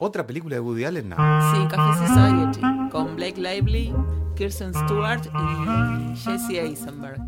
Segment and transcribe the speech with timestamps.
[0.00, 1.08] ¿Otra película de Woody Allen?
[1.08, 1.16] No.
[1.16, 2.60] Sí, Café Society,
[2.90, 3.92] con Blake Lively,
[4.36, 7.20] Kirsten Stewart y Jesse Eisenberg,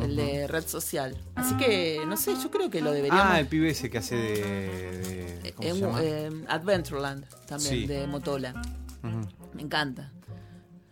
[0.00, 1.16] el de Red Social.
[1.36, 3.24] Así que, no sé, yo creo que lo deberíamos...
[3.32, 5.40] Ah, el pibe ese que hace de...
[5.44, 5.98] de- ¿Cómo se en, llama?
[6.02, 7.86] eh, Adventureland, también, Sí.
[7.86, 8.60] de Motola.
[9.04, 9.28] Ujú.
[9.54, 10.10] Me encanta.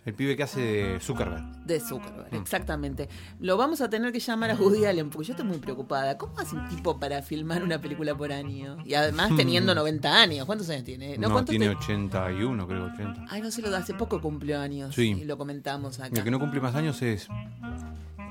[0.09, 1.45] El pibe que hace de Zuckerberg.
[1.67, 3.11] De Zuckerberg, exactamente.
[3.41, 6.17] Lo vamos a tener que llamar a Woody Allen porque yo estoy muy preocupada.
[6.17, 8.79] ¿Cómo hace un tipo para filmar una película por año?
[8.87, 10.47] Y además teniendo 90 años.
[10.47, 11.19] ¿Cuántos años tiene?
[11.19, 13.27] No, ¿cuántos tiene te- 81, creo, 80.
[13.29, 14.95] Ay, no sé, lo hace poco cumplió años.
[14.95, 15.09] Sí.
[15.21, 16.17] Y lo comentamos acá.
[16.17, 17.29] El que no cumple más años es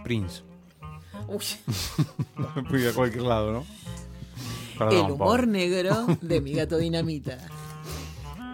[0.03, 0.41] Prince.
[1.28, 1.44] Uy,
[2.55, 3.66] Me fui a cualquier lado, ¿no?
[4.91, 5.45] el humor Pablo.
[5.52, 7.38] negro de mi gato dinamita.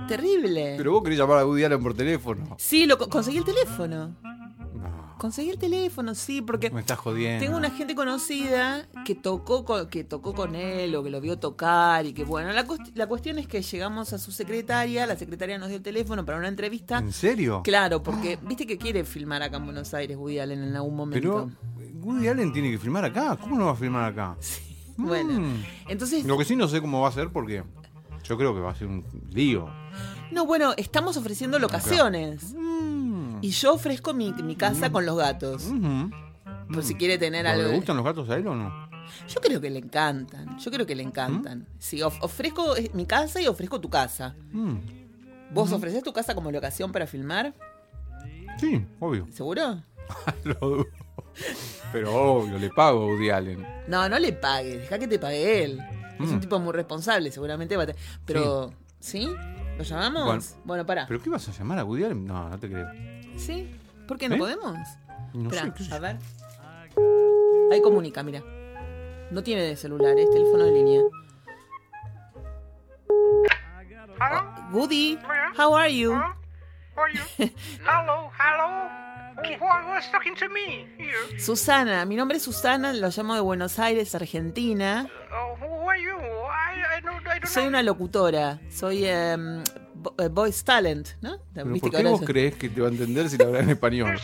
[0.08, 0.76] Terrible.
[0.78, 2.56] Pero vos querés llamar a Woody Allen por teléfono.
[2.60, 4.16] Sí, lo co- conseguí el teléfono.
[4.74, 7.46] No, Conseguí el teléfono, sí, porque me estás jodiendo.
[7.46, 11.40] Tengo una gente conocida que tocó con, que tocó con él o que lo vio
[11.40, 15.16] tocar y que bueno, la, cuest- la cuestión es que llegamos a su secretaria, la
[15.16, 16.98] secretaria nos dio el teléfono para una entrevista.
[16.98, 17.62] ¿En serio?
[17.64, 21.50] Claro, porque viste que quiere filmar acá en Buenos Aires Woody Allen en algún momento.
[21.78, 23.38] Pero Woody Allen tiene que filmar acá.
[23.40, 24.36] ¿Cómo no va a filmar acá?
[24.96, 25.64] Bueno, Mm.
[25.90, 27.64] entonces, Lo que sí no sé cómo va a ser porque
[28.26, 29.68] yo creo que va a ser un lío.
[30.34, 32.54] No, bueno, estamos ofreciendo locaciones.
[32.56, 33.38] Mm.
[33.42, 35.66] Y yo ofrezco mi, mi casa con los gatos.
[35.66, 36.12] Ujú.
[36.74, 37.70] Por si quiere tener ¿Pero algo.
[37.72, 38.90] ¿Le gustan los gatos a él o no?
[39.28, 40.58] Yo creo que le encantan.
[40.60, 41.68] Yo creo que le encantan.
[41.78, 44.36] Sí, of- ofrezco eh, mi casa y ofrezco tu casa.
[44.52, 44.76] Mm.
[45.54, 47.54] ¿Vos ofreces tu casa como locación para filmar?
[48.60, 49.28] Sí, obvio.
[49.32, 49.82] ¿Seguro?
[50.44, 50.86] Lo dudo.
[51.92, 53.66] Pero obvio, le pago a Woody Allen.
[53.88, 55.80] No, no le pagues, deja que te pague él.
[56.20, 56.34] Es Mm.
[56.34, 57.88] un tipo muy responsable, seguramente va a
[58.26, 59.28] Pero, ¿sí?
[59.78, 60.26] ¿Lo llamamos?
[60.26, 60.44] Bueno.
[60.66, 61.06] Bueno, pará.
[61.08, 62.26] ¿Pero qué vas a llamar a Woody Allen?
[62.26, 62.88] No, no te creo.
[63.38, 63.70] ¿Sí?
[64.08, 64.38] ¿Por qué no ¿Eh?
[64.38, 64.78] podemos?
[65.34, 65.96] No sé, qué sé yo.
[65.96, 66.18] a ver.
[67.72, 68.44] Ahí comunica, mira.
[69.32, 71.02] No tiene de celular, es teléfono de línea.
[74.20, 74.44] Hello?
[74.72, 75.18] Woody,
[75.58, 76.14] how are you?
[76.14, 76.34] Huh?
[76.96, 77.22] Who are you?
[77.86, 78.90] hello, hello.
[79.36, 81.40] Who, who was talking to me here?
[81.40, 85.10] Susana, mi nombre es Susana, lo llamo de Buenos Aires, Argentina.
[85.32, 86.16] Uh, who are you?
[86.16, 89.36] I, I, don't, I don't Soy una locutora, soy eh,
[90.32, 91.38] voice talent, ¿no?
[91.54, 93.64] ¿Pero ¿Viste por qué vos eso- crees que te va a entender si lo hablas
[93.64, 94.16] en español?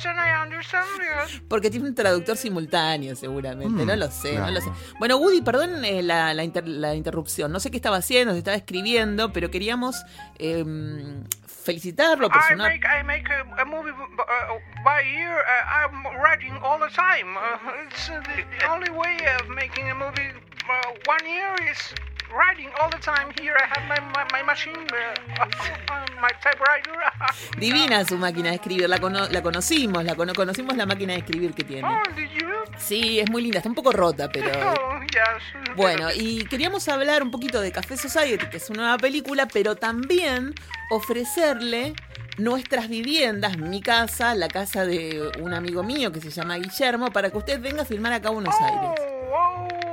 [1.47, 3.83] Porque tiene un traductor simultáneo, seguramente.
[3.83, 4.51] Mm, no lo sé, no claro.
[4.53, 4.69] lo sé.
[4.99, 7.51] Bueno, Woody, perdón eh, la, la inter- la interrupción.
[7.51, 10.03] No sé qué estaba haciendo, se estaba escribiendo, pero queríamos
[10.37, 15.31] em, felicitarlo por I su make, I make a, a movie b- uh, by year.
[15.31, 17.35] Uh, I'm writing all the time.
[17.37, 20.31] Uh, it's uh, the, the only way of making a movie
[20.69, 21.93] uh, one year is
[22.31, 23.31] writing all the time.
[23.39, 25.45] Here I have my, my, my machine, uh,
[26.21, 26.93] my typewriter.
[27.59, 31.19] Divina su máquina de escribir, la, cono- la conocimos, la cono- conocimos la máquina de
[31.19, 31.87] escribir que tiene.
[31.87, 32.47] Oh, did you?
[32.77, 34.49] Sí, es muy linda, está un poco rota, pero...
[34.79, 35.75] Oh, yes.
[35.75, 39.75] Bueno, y queríamos hablar un poquito de Café Society, que es una nueva película, pero
[39.75, 40.53] también
[40.91, 41.93] ofrecerle
[42.37, 47.29] nuestras viviendas, mi casa, la casa de un amigo mío que se llama Guillermo, para
[47.31, 48.79] que usted venga a filmar acá a Buenos Aires.
[48.99, 49.88] Oh, oh, oh.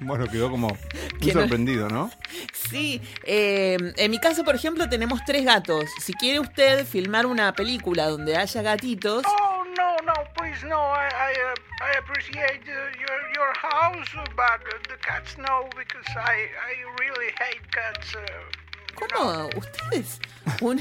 [0.00, 0.68] Bueno, quedó como
[1.20, 2.10] muy sorprendido, ¿no?
[2.52, 5.84] Sí, eh, en mi caso, por ejemplo, tenemos tres gatos.
[6.00, 10.76] Si quiere usted filmar una película donde haya gatitos, Oh no, no, please no.
[10.76, 16.48] I I, uh, I appreciate uh, your your house, but the cats no because I
[16.70, 18.14] I really hate cats.
[18.14, 18.66] Uh.
[18.96, 19.48] ¿cómo?
[19.56, 20.20] ¿Usted es
[20.60, 20.80] un,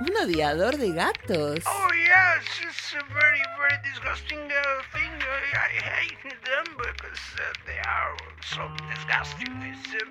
[0.00, 1.60] un odiador de gatos?
[1.66, 5.12] Oh yes, it's a very very disgusting uh, thing.
[5.20, 9.52] Uh, I hate them because uh, they are so disgusting.
[9.70, 10.08] It's uh,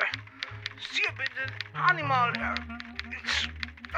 [0.00, 0.04] uh,
[0.78, 1.32] stupid
[1.90, 2.28] animal.
[2.34, 2.54] Uh,
[3.12, 3.48] it's.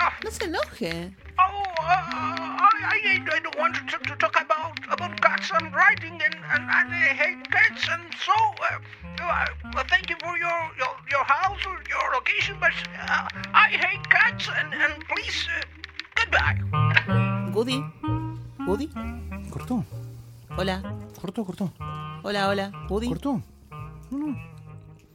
[0.00, 1.12] Oh, No se enoje.
[1.38, 5.50] Oh, uh, I, I, I don't want to, to talk about about cats.
[5.54, 8.78] I'm writing and, and, and I hate cats, and so uh,
[9.22, 14.04] uh, thank you for your, your your house or your location, but uh, I hate
[14.10, 15.48] cats, and, and please
[17.52, 17.84] Woody,
[18.66, 18.88] Woody,
[19.50, 19.84] Cortó,
[20.56, 20.82] hola,
[21.20, 21.70] cortó, cortó.
[22.22, 23.42] hola, hola, Woody, Cortó.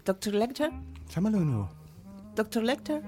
[0.05, 0.33] Dr.
[0.33, 0.71] Lecter,
[1.13, 1.69] Llámalo de nuevo.
[2.35, 2.63] Dr.
[2.63, 3.01] Lecter.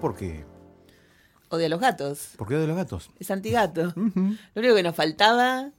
[0.00, 0.44] Porque.
[1.48, 2.30] Odia a los gatos.
[2.36, 3.10] ¿Por qué de los gatos?
[3.18, 3.92] Es antigato.
[3.96, 5.70] Lo único que nos faltaba.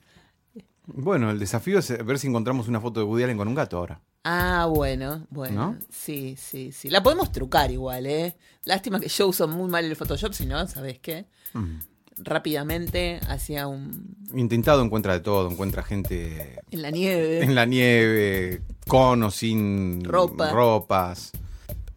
[0.85, 3.77] Bueno, el desafío es ver si encontramos una foto de Woody Allen con un gato
[3.77, 4.01] ahora.
[4.23, 5.73] Ah, bueno, bueno.
[5.73, 5.77] ¿No?
[5.89, 6.89] Sí, sí, sí.
[6.89, 8.35] La podemos trucar igual, ¿eh?
[8.63, 11.25] Lástima que yo uso muy mal el Photoshop, si no, ¿sabes qué?
[11.53, 11.79] Mm.
[12.19, 14.15] Rápidamente hacía un.
[14.33, 17.43] Intentado encuentra de todo, encuentra gente en la nieve.
[17.43, 20.51] en la nieve, con o sin Ropa.
[20.51, 21.31] ropas.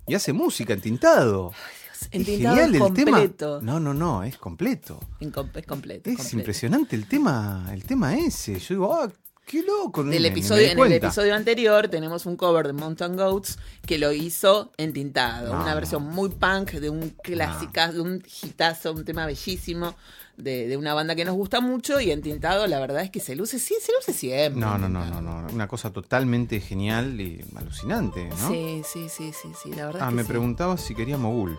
[0.06, 1.52] Y hace música entintado.
[2.10, 3.58] Es Entintado genial el completo.
[3.60, 3.72] tema.
[3.72, 4.98] No, no, no, es completo.
[5.20, 6.10] Incom- es completo.
[6.10, 6.36] Es completo.
[6.38, 8.58] impresionante el tema, el tema ese.
[8.58, 9.08] Yo digo, ah,
[9.46, 10.02] qué loco.
[10.02, 14.12] Del episodio, di en el episodio anterior tenemos un cover de Mountain Goats que lo
[14.12, 15.54] hizo en tintado.
[15.54, 19.94] No, una versión muy punk de un clásica, de un hitazo, un tema bellísimo
[20.36, 22.00] de, de una banda que nos gusta mucho.
[22.00, 24.60] Y en tintado, la verdad es que se luce, sí, se luce siempre.
[24.60, 25.22] No, no, no, tintado.
[25.22, 25.52] no, no.
[25.52, 28.48] Una cosa totalmente genial y alucinante, ¿no?
[28.48, 30.02] Sí, sí, sí, sí, sí, la verdad.
[30.02, 30.28] Ah, es que me sí.
[30.28, 31.58] preguntaba si quería mogul.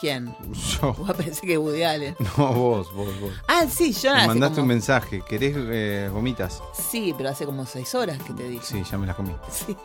[0.00, 0.32] ¿Quién?
[0.80, 0.92] Yo.
[0.98, 2.16] Vos pensé que Woody Allen.
[2.38, 3.32] No, vos, vos, vos.
[3.48, 5.22] Ah, sí, yo Me mandaste como- un mensaje.
[5.28, 6.62] ¿Querés eh, gomitas?
[6.72, 8.64] Sí, pero hace como seis horas que te dije.
[8.64, 9.34] Sí, ya me las comí.
[9.50, 9.76] Sí,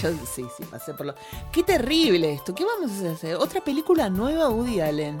[0.00, 1.14] yo sí, sí, pasé por lo.
[1.50, 2.54] Qué terrible esto.
[2.54, 3.34] ¿Qué vamos a hacer?
[3.36, 5.18] ¿Otra película nueva Woody Allen?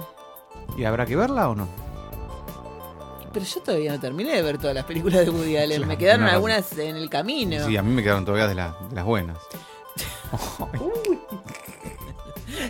[0.76, 1.66] ¿Y habrá que verla o no?
[3.32, 5.86] Pero yo todavía no terminé de ver todas las películas de Woody Allen.
[5.86, 7.66] Me quedaron algunas en el camino.
[7.66, 9.36] Sí, a mí me quedaron todavía de, la- de las buenas.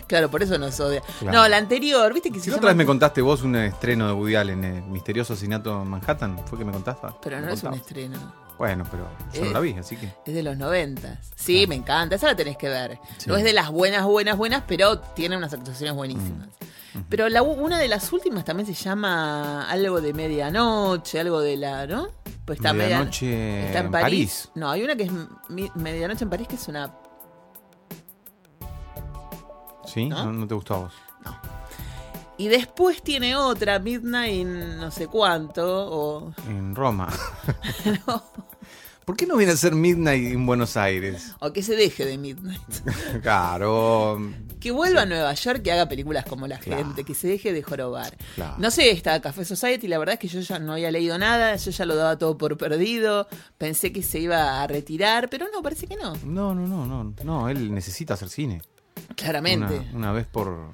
[0.09, 1.01] Claro, por eso nos odia.
[1.19, 1.37] Claro.
[1.43, 4.13] No, la anterior, ¿viste que se llama- otra vez me contaste vos un estreno de
[4.13, 7.07] Woody Allen, el misterioso asesinato en Manhattan, ¿fue que me contaste?
[7.21, 8.33] Pero no es un estreno.
[8.57, 10.11] Bueno, pero yo no Eh, la vi, así que.
[10.25, 11.31] Es de los noventas.
[11.35, 12.15] Sí, me encanta.
[12.15, 12.99] Esa la tenés que ver.
[13.17, 13.29] Sí.
[13.29, 16.49] No es de las buenas, buenas, buenas, pero tiene unas actuaciones buenísimas.
[16.93, 16.99] Mm.
[17.07, 21.87] Pero la, una de las últimas también se llama algo de medianoche, algo de la,
[21.87, 22.09] ¿no?
[22.43, 24.09] Pues está media- Medianoche está en en París.
[24.11, 24.51] París.
[24.55, 25.11] No, hay una que es
[25.49, 26.91] mi- medianoche en París que es una
[29.93, 30.07] ¿Sí?
[30.07, 30.25] ¿No?
[30.25, 30.33] ¿No?
[30.33, 30.93] no te gustó a vos?
[32.37, 37.09] y después tiene otra Midnight no sé cuánto o En Roma.
[39.05, 41.33] ¿Por qué no viene a ser Midnight en Buenos Aires?
[41.39, 42.61] o que se deje de Midnight.
[43.23, 44.19] Claro.
[44.59, 46.83] Que vuelva a Nueva York, que haga películas como la Claro.
[46.85, 48.15] gente, que se deje de jorobar.
[48.35, 48.55] Claro.
[48.59, 51.55] No sé, está Café Society, la verdad es que yo ya no había leído nada,
[51.55, 53.27] yo ya lo daba todo por perdido,
[53.57, 57.13] pensé que se iba a retirar, pero no, parece que no, No, no, no, no.
[57.23, 58.61] No, él necesita hacer cine.
[59.15, 59.79] Claramente.
[59.79, 60.71] Una, una vez por.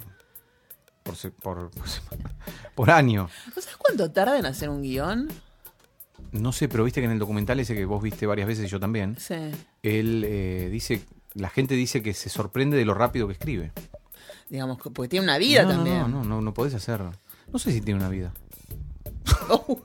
[1.02, 1.70] Por, se- por,
[2.74, 3.28] por año.
[3.54, 5.28] ¿Vos sabés cuánto tarda en hacer un guion?
[6.32, 8.68] No sé, pero viste que en el documental ese que vos viste varias veces y
[8.68, 9.34] yo también, Sí.
[9.82, 11.04] él eh, dice.
[11.34, 13.70] La gente dice que se sorprende de lo rápido que escribe.
[14.48, 15.98] Digamos, que- porque tiene una vida no, no, también.
[16.00, 17.02] No, no, no, no podés hacer.
[17.52, 18.32] No sé si tiene una vida.
[19.48, 19.80] Oh,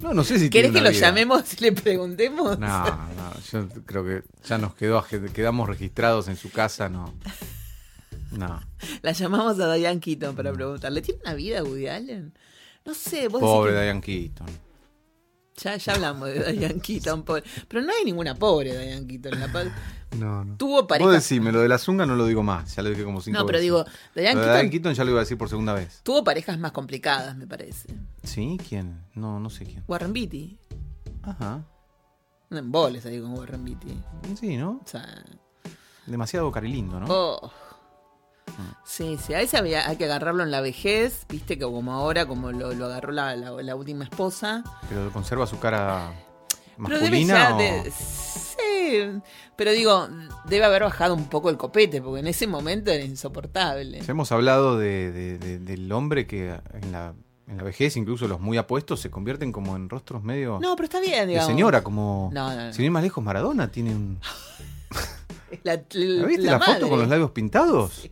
[0.00, 1.00] No, no sé si ¿Querés que lo vida.
[1.00, 2.58] llamemos y le preguntemos?
[2.58, 7.14] No, no, yo creo que ya nos quedó, quedamos registrados en su casa, no.
[8.30, 8.60] No.
[9.02, 12.32] La llamamos a Diane Keaton para preguntarle, ¿tiene una vida Woody Allen?
[12.84, 14.67] No sé, vos Pobre decís que- Diane Keaton.
[15.62, 17.42] Ya, ya hablamos de Diane Keaton, pobre.
[17.66, 19.40] Pero no hay ninguna pobre Diane Keaton.
[19.40, 19.48] La
[20.16, 20.56] No, no.
[20.56, 21.12] Tuvo Vos parejas.
[21.14, 23.44] decime, lo de la zunga no lo digo más, ya lo dije como cinco No,
[23.46, 23.62] pero veces.
[23.64, 23.84] digo,
[24.14, 26.00] Diane Lo de Keaton Diane Keaton ya lo iba a decir por segunda vez.
[26.04, 27.88] tuvo parejas más complicadas, me parece.
[28.22, 28.56] ¿Sí?
[28.68, 29.02] ¿Quién?
[29.14, 29.82] No, no sé quién.
[29.88, 30.58] Warren Beatty.
[31.22, 31.64] Ajá.
[32.50, 34.00] No emboles ahí con Warren Beatty.
[34.40, 34.80] Sí, ¿no?
[34.84, 35.06] O sea,
[36.06, 37.06] Demasiado carilindo, ¿no?
[37.08, 37.52] oh.
[38.84, 42.26] Sí, sí, a ese había, hay que agarrarlo en la vejez, viste que como ahora,
[42.26, 44.64] como lo, lo agarró la, la- la última esposa.
[44.88, 46.10] Pero conserva su cara
[46.76, 49.20] Pero debe masculina ya o- de- sí,
[49.56, 50.08] pero digo,
[50.46, 54.00] debe haber bajado un poco el copete, porque en ese momento era insoportable.
[54.00, 57.12] Ya hemos hablado de, de- de- del hombre que en la,
[57.46, 60.84] en la vejez, incluso los muy apuestos, se convierten como en rostros medio No, pero
[60.84, 61.46] está bien, de digamos.
[61.46, 62.30] señora, como...
[62.32, 62.72] No, no, no.
[62.72, 64.18] Sin ir más lejos, Maradona tiene un...
[65.64, 68.06] La, ¿La viste la, foto con los labios pintados?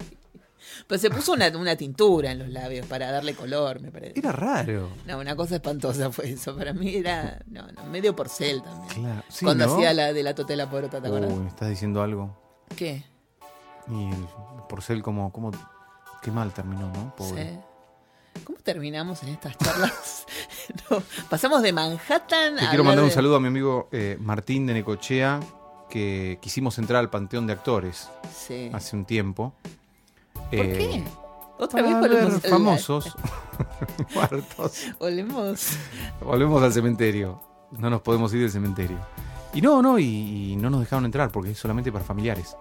[0.87, 4.19] Pero se puso una, una tintura en los labios para darle color, me parece.
[4.19, 4.89] Era raro.
[5.07, 6.57] No, una cosa espantosa fue eso.
[6.57, 8.89] Para mí era, no, no, medio porcel también.
[8.95, 9.23] Claro.
[9.29, 9.75] Sí, Cuando ¿no?
[9.75, 11.33] hacía la de la totela porota, ¿te acuerdas?
[11.33, 12.37] Uy, me estás diciendo algo.
[12.77, 13.05] ¿Qué?
[13.89, 14.27] Y el
[14.69, 15.33] porcel como...
[15.33, 15.51] como
[16.23, 17.15] qué mal terminó, ¿no?
[17.17, 17.51] Pobre.
[17.51, 18.43] Sí.
[18.45, 20.27] ¿Cómo terminamos en estas charlas?
[20.91, 21.01] No,
[21.31, 24.75] pasamos de Manhattan Te a quiero mandar un saludo a mi amigo eh, Martín de
[24.75, 25.39] Necochea,
[25.89, 28.69] que quisimos entrar al Panteón de Actores Sí.
[28.73, 29.55] hace un tiempo.
[30.51, 31.05] ¿Por Eh, qué?
[31.59, 33.17] Otra vez volvemos famosos
[34.15, 34.87] muertos.
[34.99, 35.71] Volvemos.
[36.21, 37.41] Volvemos al cementerio.
[37.73, 38.99] No nos podemos ir del cementerio.
[39.55, 42.57] Y no, no, y, y no nos dejaron entrar porque es solamente para familiares.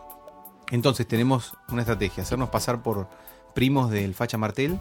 [0.72, 3.08] Entonces tenemos una estrategia, hacernos pasar por
[3.54, 4.80] primos del Facha Martel,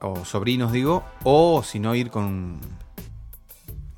[0.00, 2.60] o sobrinos digo, o si no ir con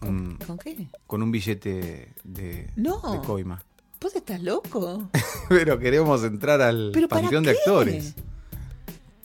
[0.03, 0.89] un, ¿Con qué?
[1.07, 2.99] con un billete de, No.
[3.13, 3.63] de coima.
[4.39, 5.11] ¿Vos estás ¿Estás loco?
[5.49, 8.15] Pero queremos entrar al ¿Pero para panteón de actores.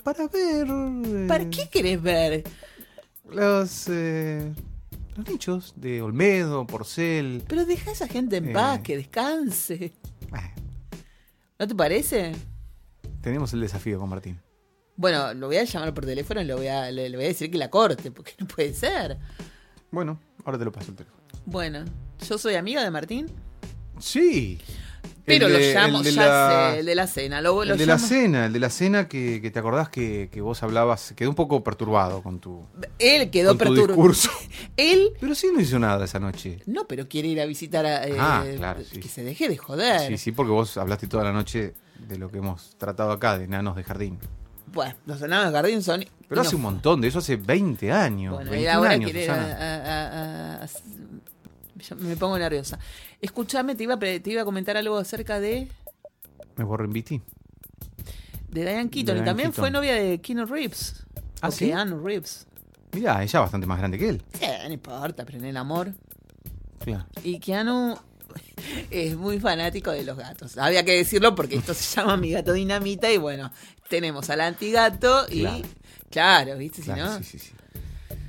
[0.03, 0.67] Para ver.
[0.67, 2.43] eh, ¿Para qué querés ver?
[3.29, 4.53] Los, eh,
[5.15, 7.43] los nichos de Olmedo, Porcel.
[7.47, 8.53] Pero deja a esa gente en Eh.
[8.53, 9.93] paz, que descanse.
[11.59, 12.33] ¿No te parece?
[13.21, 14.39] tenemos el desafío con Martín.
[14.95, 17.29] Bueno, lo voy a llamar por teléfono y lo voy a, le, le voy a
[17.29, 19.17] decir que la corte, porque no puede ser.
[19.91, 21.21] Bueno, ahora te lo paso el teléfono.
[21.45, 21.83] Bueno,
[22.27, 23.27] yo soy amiga de Martín,
[23.99, 24.59] Sí.
[25.27, 27.41] Pero El lo de- llamo, el de ya la- sé, el de la cena.
[27.41, 30.29] Lo, lo el de la cena, el de la cena que, que te acordás que,
[30.31, 32.65] que vos hablabas, quedó un poco perturbado con tu,
[32.97, 34.13] Él quedó perturbado.
[34.77, 36.59] Él, Pero sí no hizo nada esa noche.
[36.65, 38.07] no, pero quiere ir a visitar a.
[38.07, 38.99] eh, Ah, claro, sí.
[39.01, 40.07] Que se deje de joder.
[40.07, 41.73] Sí, sí, porque vos hablaste toda la noche
[42.07, 44.17] de lo que hemos tratado acá, de nanos de jardín.
[44.73, 46.05] Bueno, los enanos de jardín son.
[46.27, 48.33] Pero hace no- un montón, de eso hace 20 años.
[48.35, 50.67] Bueno, y 21 ahora años, quiere ir a- a- a-
[51.97, 52.79] me pongo nerviosa.
[53.21, 55.67] Escuchame, te iba, te iba a comentar algo acerca de,
[56.55, 57.21] Me borro en BT.
[58.49, 59.15] de Diane Keaton.
[59.15, 59.63] De y también Keaton.
[59.63, 61.03] fue novia de Keanu Reeves.
[61.41, 61.67] ¿Ah, o sí?
[61.67, 62.47] Keanu Reeves.
[62.93, 64.23] Mirá, ella bastante más grande que él.
[64.33, 65.93] Sí, no importa, pero en el amor.
[66.79, 67.05] Claro.
[67.23, 67.95] Y Keanu
[68.91, 70.57] es muy fanático de los gatos.
[70.57, 73.51] Había que decirlo porque esto se llama Mi Gato Dinamita y bueno,
[73.89, 75.41] tenemos al antigato y...
[75.41, 75.67] Claro.
[76.09, 76.81] Claro, ¿viste?
[76.81, 77.51] Si no, sí, sí, sí.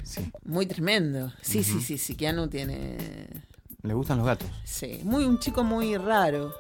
[0.09, 1.31] Sí, muy tremendo.
[1.43, 3.29] Sí, sí, sí, sí, Keanu tiene...
[3.83, 4.49] le gustan los gatos.
[4.65, 6.55] Sí, muy un chico muy raro.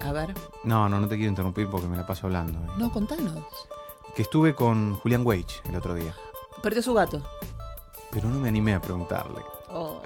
[0.00, 0.34] A ver,
[0.64, 2.58] No, no, no te quiero interrumpir porque me la paso hablando.
[2.58, 2.76] eh.
[2.78, 3.42] no, contanos.
[4.14, 6.14] Que estuve con Julián Wage el otro día,
[6.62, 7.22] Perdió su gato.
[8.10, 9.40] pero no me animé a preguntarle.
[9.70, 10.02] Oh,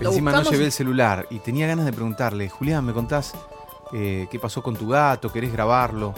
[0.00, 0.12] Dios.
[0.12, 3.34] Encima no llevé el celular y tenía ganas de preguntarle, Julián, ¿me contás
[3.92, 5.30] eh, qué pasó con tu gato?
[5.30, 6.12] ¿Querés grabarlo?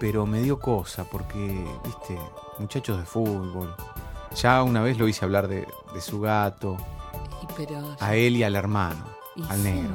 [0.00, 2.18] Pero me dio cosa porque, viste,
[2.62, 3.74] muchachos de fútbol.
[4.40, 6.76] Ya una vez lo hice hablar de, de su gato,
[7.42, 7.96] Y pero...
[8.00, 9.04] a él y al hermano,
[9.36, 9.62] y al sí.
[9.62, 9.94] negro.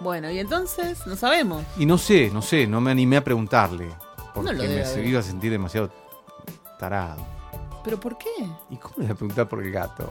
[0.00, 1.64] Bueno, y entonces, no sabemos.
[1.76, 3.88] Y no sé, no sé, no me animé a preguntarle.
[4.34, 5.90] Porque No lo me iba a sentir demasiado
[6.78, 7.24] tarado.
[7.84, 8.28] ¿Pero por qué?
[8.70, 10.10] ¿Y cómo le voy a preguntar por el gato?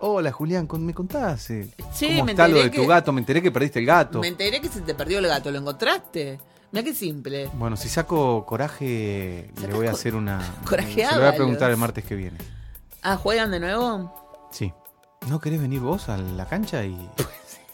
[0.00, 1.50] Hola Julián, ¿me contás?
[1.50, 3.12] eh, Sí, ¿Cómo me está lo enteré de tu gato?
[3.12, 4.20] Me enteré que perdiste el gato.
[4.20, 5.50] Me enteré que se te perdió el gato.
[5.50, 6.40] ¿Lo encontraste?
[6.72, 7.48] Mira qué simple.
[7.54, 10.40] Bueno, si saco coraje, le voy a hacer una.
[10.64, 12.38] coraje Se lo voy a preguntar el martes que viene.
[13.02, 14.48] Ah, ¿juegan de nuevo?
[14.52, 14.72] Sí.
[15.28, 16.96] ¿No querés venir vos a la cancha y.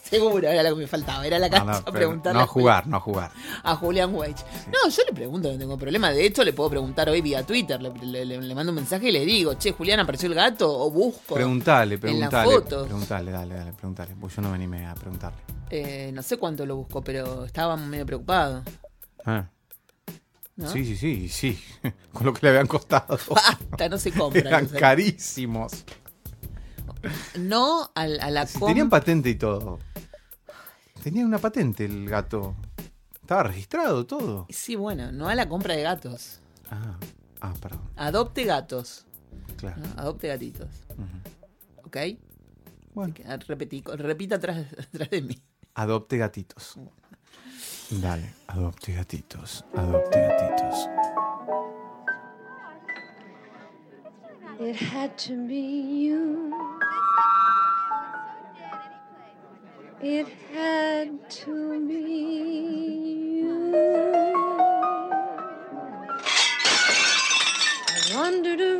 [0.01, 1.27] Seguro, era lo que me faltaba.
[1.27, 3.29] Era la cancha no, a preguntarle no a jugar, no a jugar.
[3.61, 4.37] a Julián Weich.
[4.71, 6.11] No, yo le pregunto, no tengo problema.
[6.11, 7.81] De hecho, le puedo preguntar hoy vía Twitter.
[7.81, 10.71] Le, le- le- le mando un mensaje y le digo, che, Julián, ¿apareció el gato?
[10.79, 11.35] O busco.
[11.35, 12.47] Preguntale, en preguntale.
[12.47, 12.85] las fotos.
[12.87, 14.15] Preguntale, dale, dale, preguntale.
[14.17, 15.39] Pues yo no me animé a preguntarle.
[15.69, 18.63] Eh, no sé cuánto lo busco, pero estaba medio preocupado.
[19.27, 19.49] Ah,
[20.55, 20.71] ¿no?
[20.71, 21.59] Sí, sí, sí, sí.
[22.13, 23.19] Con lo que le habían costado.
[23.29, 24.39] Basta, no se compra.
[24.39, 25.83] Eran carísimos.
[27.37, 29.79] No al- a, la tenían patente y todo.
[31.03, 32.55] Tenía una patente el gato.
[33.21, 34.47] Estaba registrado todo.
[34.49, 36.39] Sí, bueno, no a la compra de gatos.
[36.71, 36.97] Ah,
[37.41, 37.81] ah perdón.
[37.95, 39.05] Adopte gatos.
[39.57, 39.81] Claro.
[39.81, 40.01] ¿no?
[40.01, 40.69] Adopte gatitos.
[40.97, 41.85] Ujú.
[41.87, 41.97] ¿Ok?
[42.93, 44.37] Bueno, ah, repetí- repita
[45.11, 45.37] de mí.
[45.75, 46.79] adopte gatitos.
[47.89, 49.63] Dale, adopte gatitos.
[49.73, 50.89] Adopte gatitos.
[54.59, 56.51] It had to be you.
[60.01, 62.03] It had to be
[63.39, 63.73] you.
[67.87, 68.76] I wandered around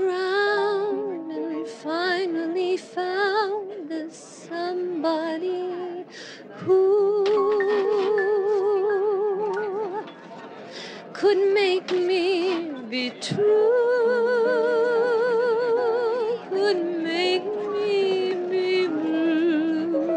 [12.90, 13.46] be true,
[16.50, 20.10] could make me be blue,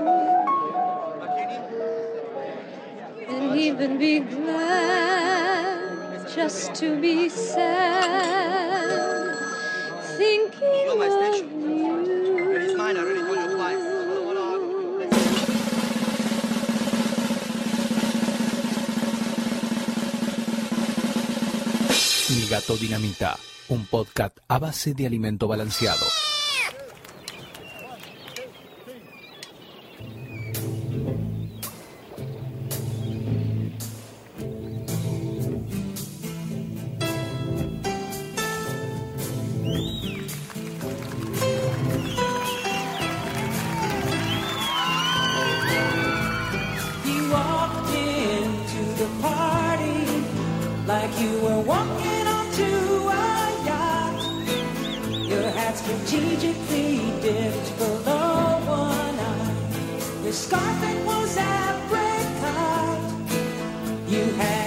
[3.28, 5.68] and even be glad
[6.34, 8.49] just to be sad,
[22.50, 26.29] gato dinamita, un podcast a base de alimento balanceado.
[61.38, 61.80] as
[64.08, 64.59] you have.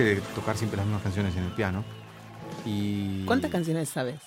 [0.00, 1.84] de tocar siempre las mismas canciones en el piano.
[2.64, 3.24] Y...
[3.26, 4.20] ¿Cuántas canciones sabes?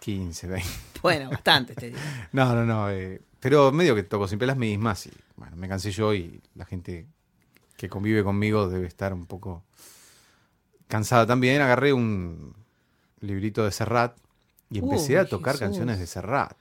[0.00, 0.68] 15, 20.
[1.02, 1.92] Bueno, bastante
[2.32, 2.90] no, no, no.
[2.90, 6.64] Eh, pero medio que toco siempre las mismas y bueno, me cansé yo y la
[6.64, 7.06] gente
[7.76, 9.64] que convive conmigo debe estar un poco
[10.88, 11.60] cansada también.
[11.60, 12.54] Agarré un
[13.20, 14.16] librito de Serrat
[14.70, 16.56] y empecé a tocar canciones de Serrat.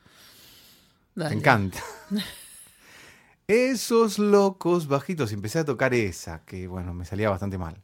[1.15, 1.80] Me encanta.
[3.47, 5.32] Esos locos bajitos.
[5.32, 7.82] Y empecé a tocar esa, que bueno, me salía bastante mal.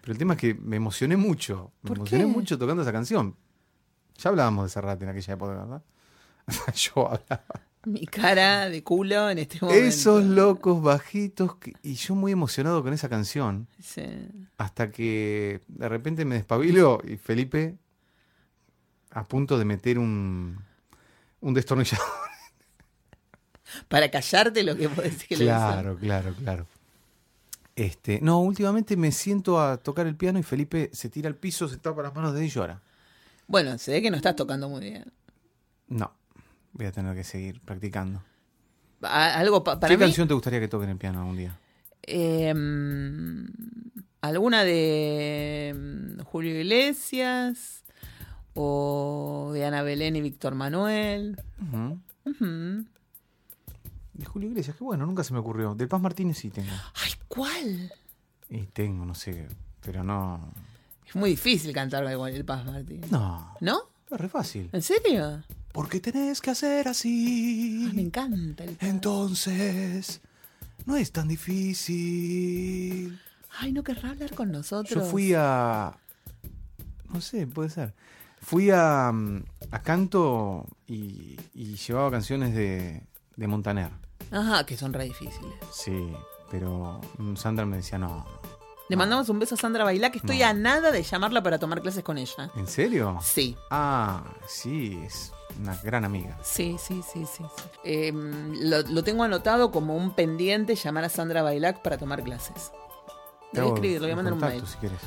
[0.00, 1.72] Pero el tema es que me emocioné mucho.
[1.82, 3.36] Me emocioné mucho tocando esa canción.
[4.16, 5.82] Ya hablábamos de Serrat en aquella época, ¿verdad?
[6.74, 7.44] Yo hablaba.
[7.84, 9.84] Mi cara de culo en este momento.
[9.84, 11.56] Esos locos bajitos.
[11.82, 13.68] Y yo muy emocionado con esa canción.
[13.80, 14.04] Sí.
[14.58, 17.76] Hasta que de repente me despabilo y Felipe
[19.10, 20.58] a punto de meter un,
[21.40, 22.04] un destornillador.
[23.88, 25.38] Para callarte lo que podés decir.
[25.38, 26.66] Claro, claro, claro.
[27.78, 31.68] Este, no, últimamente me siento a tocar el piano y Felipe se tira al piso,
[31.68, 32.82] se tapa las manos de él y llora.
[33.46, 35.12] Bueno, se ve que no estás tocando muy bien.
[35.86, 36.12] No,
[36.72, 38.20] voy a tener que seguir practicando.
[39.00, 41.56] Algo ¿Qué canción te gustaría que toquen el piano algún día?
[42.02, 43.46] Em,
[44.22, 47.84] alguna de em, Julio Iglesias
[48.54, 51.40] o de Ana Belén y Víctor Manuel.
[54.18, 55.76] De Julio Iglesias, qué bueno, nunca se me ocurrió.
[55.76, 56.72] Del Paz Martínez sí tengo.
[56.94, 57.92] Ay, ¿cuál?
[58.50, 59.46] Y tengo, no sé,
[59.80, 60.52] pero no.
[61.06, 63.00] Es muy difícil cantar igual el Paz Martín.
[63.12, 63.80] No, ¿No?
[64.10, 64.70] es re fácil.
[64.72, 65.44] ¿En serio?
[65.72, 67.86] Porque tenés que hacer así.
[67.88, 68.88] Ay, me encanta el Paz.
[68.88, 70.20] Entonces,
[70.84, 73.20] no es tan difícil.
[73.60, 75.04] Ay, no querrá hablar con nosotros.
[75.04, 75.96] Yo fui a.
[77.12, 77.94] No sé, puede ser.
[78.40, 83.02] Fui a, mm, a canto y, y llevaba canciones de,
[83.36, 83.90] de Montaner.
[84.30, 85.54] Ajá, que son re difíciles.
[85.72, 86.12] Sí,
[86.50, 88.24] pero mm, Sandra me decía, no.
[88.88, 90.46] Le mandamos un beso a Sandra Bailá, que estoy No.
[90.46, 92.50] a nada de llamarla para tomar clases con ella.
[92.56, 93.18] ¿En serio?
[93.22, 96.38] Sí, Ah, sí, es una gran amiga.
[96.42, 97.44] sí, sí, sí, sí.
[97.56, 97.62] sí.
[97.84, 102.72] Eh, lo, lo tengo anotado como un pendiente llamar a Sandra Bailac para tomar clases.
[103.52, 104.66] Te Voy a escribir, le voy a mandar un mail.
[104.66, 104.98] si quieres.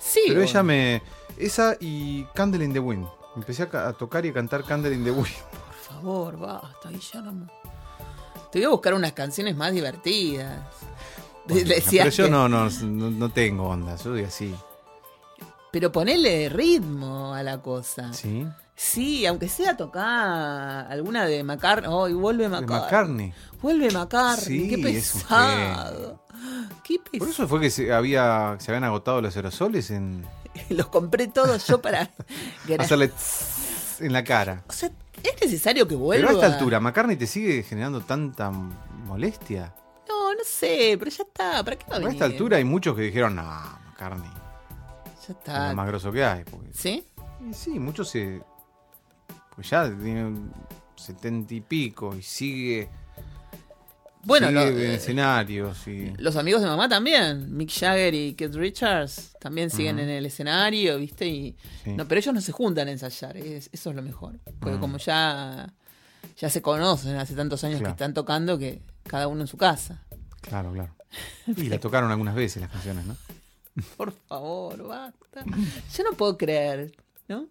[0.00, 0.20] Sí.
[0.26, 0.50] Pero bueno.
[0.50, 1.02] ella me.
[1.36, 3.06] Esa y Candle in the Wind.
[3.36, 5.26] Empecé a, ca- a tocar y a cantar Candle in the Wind.
[5.52, 7.46] Por favor, basta, Guillermo.
[8.50, 10.58] Te voy a buscar unas canciones más divertidas.
[11.46, 14.54] Bueno, Decías pero yo que- no, no, no, no tengo onda, yo soy así.
[15.70, 18.12] Pero ponele ritmo a la cosa.
[18.12, 18.46] ¿Sí?
[18.74, 21.90] Sí, aunque sea tocar alguna de McCartney.
[21.92, 22.78] Oh, y vuelve McCartney.
[22.80, 23.34] McCartney.
[23.60, 24.60] Vuelve McCartney.
[24.60, 26.22] Sí, Qué pesado.
[26.84, 27.18] Qué pesado.
[27.18, 30.24] Por eso fue que se, había, se habían agotado los aerosoles en
[30.70, 32.10] Los compré todos yo para.
[32.78, 33.10] hacerle
[34.00, 34.62] en la cara.
[34.68, 34.90] O sea,
[35.22, 36.28] es necesario que vuelva.
[36.28, 39.74] Pero a esta altura, ¿McCartney te sigue generando tanta molestia?
[40.08, 41.64] No, no sé, pero ya está.
[41.64, 42.14] ¿Para qué va a A venir?
[42.14, 45.68] esta altura hay muchos que dijeron, no, McCartney, Ya es está.
[45.70, 46.44] lo más grosso que hay.
[46.44, 47.04] Porque, ¿Sí?
[47.48, 48.42] y sí, muchos se...
[49.54, 50.52] Pues ya tienen
[50.96, 52.88] setenta y pico y sigue,
[54.28, 55.00] Bueno, lo- eh,
[55.86, 56.12] y...
[56.22, 57.56] los amigos de mamá también.
[57.56, 61.26] Mick Jagger y Keith Richards también siguen en el escenario, ¿viste?
[61.26, 61.92] Y, Sí.
[61.92, 63.36] no, pero ellos no se juntan a ensayar.
[63.38, 64.38] es- eso es lo mejor.
[64.60, 65.72] Porque como ya,
[66.36, 67.92] ya se conocen hace tantos años Claro.
[67.94, 70.04] que están tocando que cada uno en su casa.
[70.42, 70.94] Claro, claro.
[71.56, 73.16] Y la tocaron algunas veces las canciones, ¿no?
[73.96, 75.44] Por favor, basta.
[75.96, 76.92] Yo no puedo creer,
[77.28, 77.46] ¿no?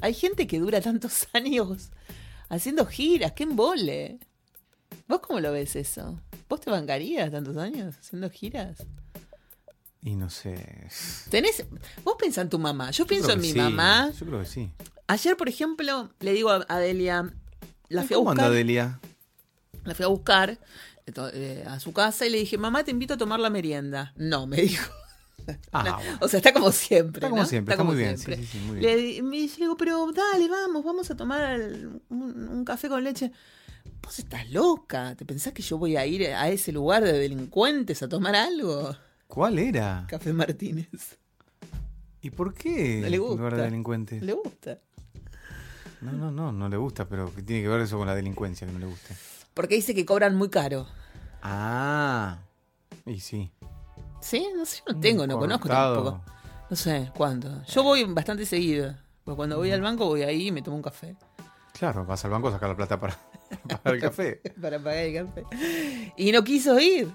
[0.00, 1.90] Hay gente que dura tantos años
[2.48, 4.18] haciendo giras, qué embole.
[5.12, 6.18] ¿Vos cómo lo ves eso?
[6.48, 8.78] ¿Vos te bancarías tantos años haciendo giras?
[10.00, 10.88] Y no sé...
[11.28, 11.66] Tenés,
[12.02, 14.10] vos pensás en tu mamá, yo pienso en mi sí, mamá.
[14.18, 14.72] Yo creo que sí.
[15.08, 17.30] Ayer, por ejemplo, le digo a Adelia,
[17.90, 19.00] la fui a ¿Cómo anda buscar, Delia?
[19.84, 20.58] la fui a buscar
[21.66, 24.14] a su casa y le dije, mamá, te invito a tomar la merienda.
[24.16, 24.90] No, me dijo.
[25.72, 26.18] Ah, No, bueno.
[26.22, 27.18] O sea, está como siempre.
[27.18, 27.48] Está como ¿no?
[27.48, 28.46] siempre, está como muy bien, siempre.
[28.46, 29.28] sí, sí, sí, muy Le bien.
[29.28, 33.30] me digo, pero dale, vamos, vamos a tomar el- un, un café con leche.
[34.02, 35.14] Vos estás loca.
[35.14, 38.94] ¿Te pensás que yo voy a ir a ese lugar de delincuentes a tomar algo?
[39.26, 40.04] ¿Cuál era?
[40.08, 41.18] Café Martínez.
[42.20, 43.00] ¿Y por qué?
[43.02, 43.56] No le en lugar gusta.
[43.56, 44.22] de delincuentes?
[44.22, 44.78] ¿Le gusta?
[46.00, 48.66] No, no, no, no le gusta, pero ¿qué tiene que ver eso con la delincuencia
[48.66, 49.14] que no le guste?
[49.54, 50.86] Porque dice que cobran muy caro.
[51.42, 52.38] Ah,
[53.06, 53.52] y sí.
[54.20, 54.46] ¿Sí?
[54.56, 56.22] No sé, yo no tengo, no conozco tampoco.
[56.70, 57.64] No sé cuánto.
[57.66, 58.94] Yo voy bastante seguido.
[59.24, 61.16] Porque cuando voy al banco voy ahí y me tomo un café.
[61.72, 63.16] Claro, vas al banco a sacar la plata para,
[63.82, 64.40] para el café.
[64.60, 65.44] para pagar el café.
[66.16, 67.08] Y no quiso ir.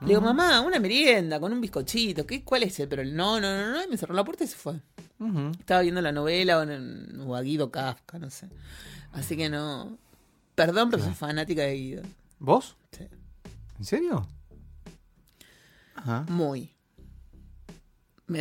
[0.00, 2.26] Le digo, mamá, una merienda con un bizcochito.
[2.26, 2.88] ¿Qué, ¿Cuál es el?
[2.88, 3.84] Pero no, no, no, no.
[3.84, 4.80] Y me cerró la puerta y se fue.
[5.60, 8.48] Estaba viendo la novela o, en- o a Guido Kafka, no sé.
[9.12, 9.96] Así que no.
[10.56, 12.02] Perdón, pero soy fanática de Guido.
[12.40, 12.76] ¿Vos?
[12.90, 13.06] Sí.
[13.78, 14.26] ¿En serio?
[15.94, 16.26] Ajá.
[16.28, 16.72] Muy.
[18.26, 18.40] Me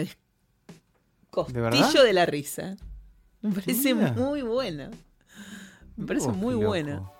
[1.29, 2.75] descostillo de la risa.
[3.41, 4.13] Me parece Mira.
[4.13, 4.89] muy bueno.
[5.95, 7.11] Me parece Oh, muy bueno.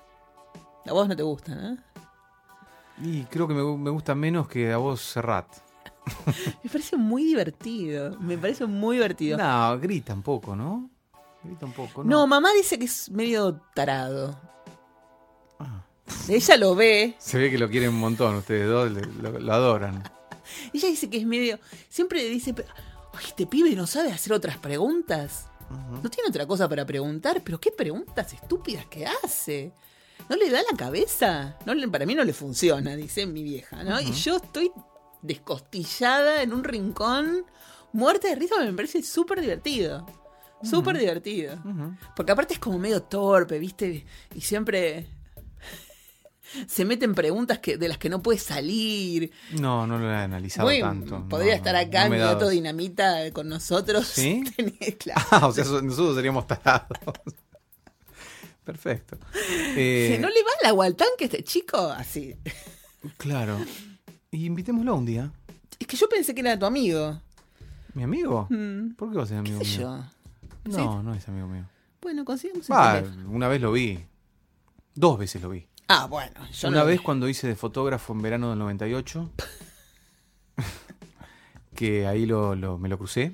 [0.86, 1.78] A vos no te gusta, ¿no?
[3.04, 5.48] Y creo que me, me gusta menos que a vos Serrat.
[6.63, 8.17] Me parece muy divertido.
[8.20, 9.38] Me parece muy divertido.
[9.38, 10.89] No, grita un poco, ¿no?
[11.44, 12.10] Grita un poco, ¿no?
[12.10, 14.36] No, mamá dice que es medio tarado.
[15.60, 15.84] Ah.
[16.28, 17.15] Ella lo ve.
[17.20, 20.04] Se ve que lo quieren un montón, ustedes dos le- lo, lo adoran.
[20.74, 21.60] Ella dice que es medio.
[21.89, 22.54] Siempre dice.
[22.54, 22.67] "Pero,
[23.13, 25.48] Ay, este pibe no sabe hacer otras preguntas.
[26.04, 29.72] No tiene otra cosa para preguntar, pero qué preguntas estúpidas que hace.
[30.29, 31.57] No le da la cabeza.
[31.65, 33.99] No, para mí no le funciona, dice mi vieja, ¿no?
[33.99, 34.71] Y yo estoy
[35.21, 37.45] descostillada en un rincón,
[37.93, 40.05] muerta de risa, me parece súper divertido.
[40.63, 41.57] Súper divertido.
[42.15, 44.05] Porque aparte es como medio torpe, ¿viste?
[44.36, 45.07] Y siempre.
[46.67, 49.31] se meten preguntas que, de las que no puede salir.
[49.53, 51.27] No, no lo he analizado tanto.
[51.29, 54.05] podría no, estar acá no mi gato dinamita con nosotros.
[54.07, 54.43] ¿Sí?
[54.57, 55.21] Tenés- claro.
[55.31, 56.88] Ah, o sea, so- nosotros seríamos tarados.
[58.63, 59.17] Perfecto.
[59.74, 61.78] Eh, ¿No le va el agua al tanque este chico?
[61.78, 62.36] Así.
[63.17, 63.58] Claro.
[64.32, 65.32] Y invitémoslo un día.
[65.80, 67.19] Es que yo pensé que era tu amigo.
[67.93, 68.47] ¿Mi amigo?
[68.50, 69.80] Mm, ¿Por qué va a ser amigo ¿Qué mío?
[69.80, 70.78] yo?
[70.78, 71.65] No, no es amigo mío.
[72.02, 73.30] Bueno, consigamos teléfono.
[73.30, 74.00] una vez lo vi.
[74.93, 75.67] Dos veces lo vi.
[75.88, 76.34] Ah, bueno.
[76.52, 79.32] Yo una no- vez cuando hice de fotógrafo en verano del 98.
[81.76, 83.34] que ahí lo, lo- me lo crucé.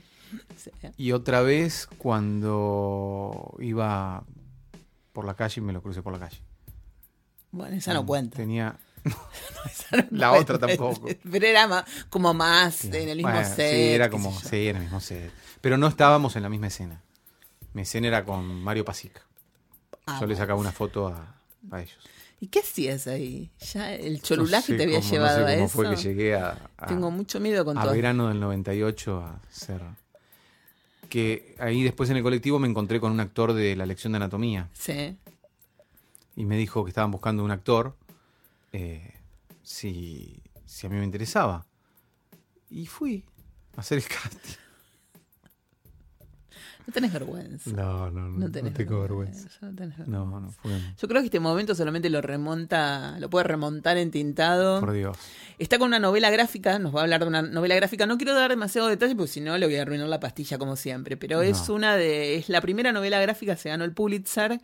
[0.55, 0.71] Sí.
[0.97, 4.23] Y otra vez cuando iba
[5.17, 6.37] por la calle y me lo crucé por la calle.
[7.49, 8.37] Bueno, esa no cuenta.
[8.37, 8.77] Tenía.
[9.91, 10.53] No La cuenta.
[10.53, 11.07] otra tampoco.
[11.31, 13.71] Pero era ma- como más en el mismo Bueno, set.
[13.73, 14.31] Sí, era como.
[14.39, 15.31] Sí, en el mismo set.
[15.59, 17.01] Pero no estábamos en la misma escena.
[17.73, 19.19] Mi escena era con Mario Pasic.
[20.05, 21.35] Ah, Yo le sacaba una foto a,
[21.71, 21.97] a ellos.
[22.39, 23.49] ¿Y qué hacías ahí?
[23.73, 25.73] ¿Ya el cholulaje sé te había cómo- llevado sé a cómo eso?
[25.75, 27.93] fue que llegué a, a- Tengo mucho miedo con a todo.
[27.93, 29.81] verano del 98 a ser.
[31.09, 34.17] Que ahí después en el colectivo me encontré con un actor de la lección de
[34.17, 35.15] anatomía Sí.
[36.35, 37.95] y me dijo que estaban buscando un actor
[38.73, 39.13] eh,
[39.63, 41.65] si, si a mí me interesaba.
[42.69, 43.23] Y fui
[43.75, 44.55] a hacer el casting.
[46.87, 47.69] No tenés vergüenza.
[47.71, 49.49] No, no, No tenés tengo vergüenza.
[49.61, 50.05] No tenés vergüenza.
[50.25, 50.71] No, no, fue.
[50.99, 54.79] Yo creo que este momento solamente lo remonta, lo puede remontar en tintado.
[54.79, 55.17] Por Dios.
[55.59, 58.05] Está con una novela gráfica, nos va a hablar de una novela gráfica.
[58.05, 60.75] No quiero dar demasiado detalle porque si no le voy a arruinar la pastilla como
[60.77, 61.17] siempre.
[61.17, 61.75] Pero es No.
[61.75, 62.37] una de.
[62.37, 64.61] Es la primera novela gráfica, se ganó el Pulitzer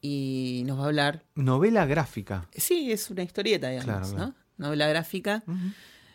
[0.00, 1.22] y nos va a hablar.
[1.34, 2.48] Novela gráfica.
[2.56, 4.34] Sí, es una historieta, digamos, Claro, claro.
[4.56, 4.66] ¿no?
[4.66, 5.42] Novela gráfica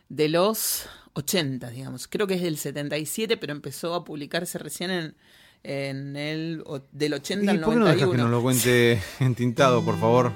[0.09, 2.07] de los 80, digamos.
[2.07, 5.15] Creo que es del 77, pero empezó a publicarse recién en,
[5.63, 8.11] en el del 80 ¿Y al por qué no dejas 91.
[8.11, 10.31] que nos lo cuente en tintado, por favor?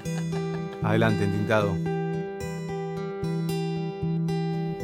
[0.82, 1.76] Adelante, en tintado.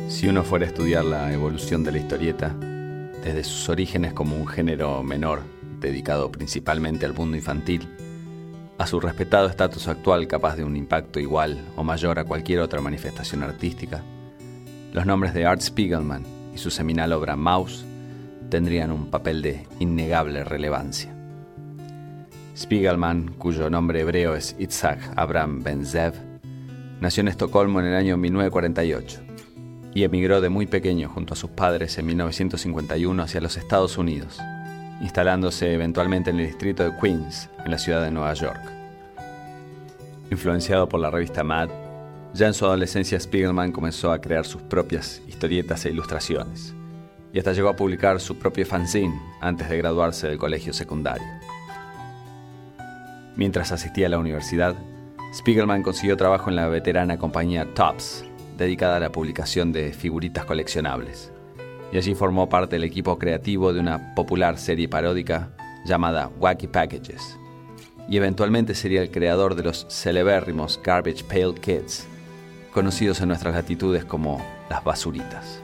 [0.08, 2.54] Si uno fuera a estudiar la evolución de la historieta,
[3.22, 5.42] desde sus orígenes como un género menor,
[5.80, 7.88] dedicado principalmente al mundo infantil,
[8.78, 12.80] a su respetado estatus actual capaz de un impacto igual o mayor a cualquier otra
[12.80, 14.02] manifestación artística,
[14.92, 17.84] los nombres de Art Spiegelman y su seminal obra Mouse
[18.48, 21.12] tendrían un papel de innegable relevancia.
[22.56, 26.14] Spiegelman, cuyo nombre hebreo es Itzhak Abraham Ben-Zev,
[27.00, 29.20] nació en Estocolmo en el año 1948
[29.94, 34.38] y emigró de muy pequeño junto a sus padres en 1951 hacia los Estados Unidos,
[35.00, 38.60] instalándose eventualmente en el distrito de Queens, en la ciudad de Nueva York.
[40.30, 41.68] Influenciado por la revista Mad,
[42.36, 46.74] ya en su adolescencia Spiegelman comenzó a crear sus propias historietas e ilustraciones,
[47.32, 51.26] y hasta llegó a publicar su propio fanzine antes de graduarse del colegio secundario.
[53.36, 54.74] Mientras asistía a la universidad,
[55.34, 58.24] Spiegelman consiguió trabajo en la veterana compañía Tops,
[58.56, 61.32] dedicada a la publicación de figuritas coleccionables,
[61.92, 65.50] y allí formó parte del equipo creativo de una popular serie paródica
[65.86, 67.38] llamada Wacky Packages,
[68.08, 72.06] y eventualmente sería el creador de los celebérrimos Garbage Pail Kids,
[72.76, 75.62] conocidos en nuestras latitudes como las basuritas.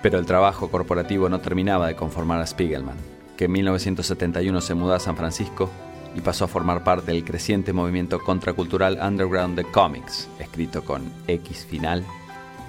[0.00, 2.96] Pero el trabajo corporativo no terminaba de conformar a Spiegelman,
[3.36, 5.68] que en 1971 se mudó a San Francisco
[6.14, 11.66] y pasó a formar parte del creciente movimiento contracultural underground de cómics, escrito con X
[11.66, 12.02] final,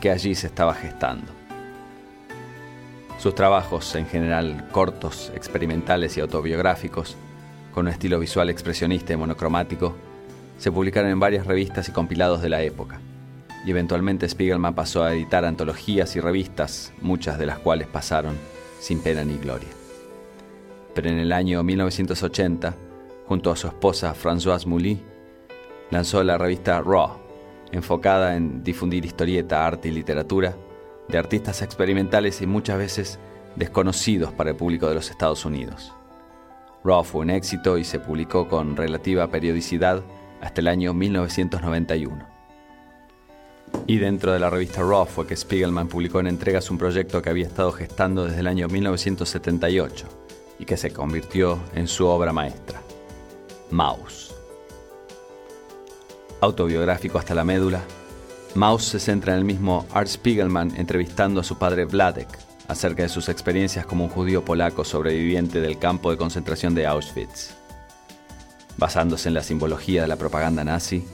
[0.02, 1.32] que allí se estaba gestando.
[3.20, 7.16] Sus trabajos, en general cortos, experimentales y autobiográficos,
[7.74, 9.96] con un estilo visual expresionista y monocromático,
[10.58, 13.00] se publicaron en varias revistas y compilados de la época,
[13.66, 18.38] y eventualmente Spiegelman pasó a editar antologías y revistas, muchas de las cuales pasaron
[18.80, 19.70] sin pena ni gloria.
[20.94, 22.76] Pero en el año 1980,
[23.28, 25.00] junto a su esposa Françoise Mouly,
[25.92, 27.18] lanzó la revista Raw,
[27.72, 30.56] enfocada en difundir historieta, arte y literatura
[31.08, 33.20] de artistas experimentales y muchas veces
[33.56, 35.94] desconocidos para el público de los Estados Unidos.
[36.84, 40.04] Raw fue un éxito y se publicó con relativa periodicidad
[40.42, 42.38] hasta el año 1991.
[43.86, 47.30] Y dentro de la revista Raw fue que Spiegelman publicó en entregas un proyecto que
[47.30, 50.08] había estado gestando desde el año 1978
[50.60, 52.82] y que se convirtió en su obra maestra,
[53.72, 54.34] Mouse.
[56.42, 57.82] Autobiográfico hasta la médula,
[58.56, 62.28] Mouse se centra en el mismo Art Spiegelman entrevistando a su padre Vladek
[62.68, 67.56] acerca de sus experiencias como un judío polaco sobreviviente del campo de concentración de Auschwitz.
[68.78, 71.08] Basándose en la simbología de la propaganda nazi,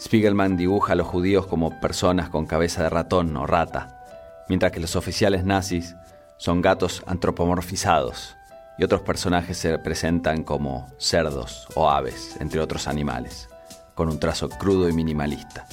[0.00, 4.04] Spiegelman dibuja a los judíos como personas con cabeza de ratón o rata,
[4.48, 5.94] mientras que los oficiales nazis
[6.38, 8.36] son gatos antropomorfizados
[8.78, 13.48] y otros personajes se representan como cerdos o aves, entre otros animales,
[13.94, 15.66] con un trazo crudo y minimalista.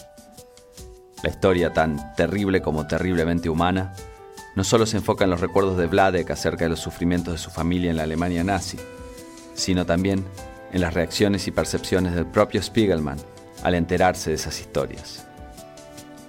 [1.24, 3.94] La historia, tan terrible como terriblemente humana,
[4.56, 7.50] no solo se enfoca en los recuerdos de Vladek acerca de los sufrimientos de su
[7.50, 8.78] familia en la Alemania nazi,
[9.54, 10.26] sino también
[10.76, 13.18] en las reacciones y percepciones del propio Spiegelman
[13.64, 15.26] al enterarse de esas historias.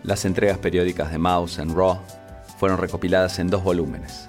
[0.05, 1.99] Las entregas periódicas de Mouse and Raw
[2.57, 4.29] fueron recopiladas en dos volúmenes,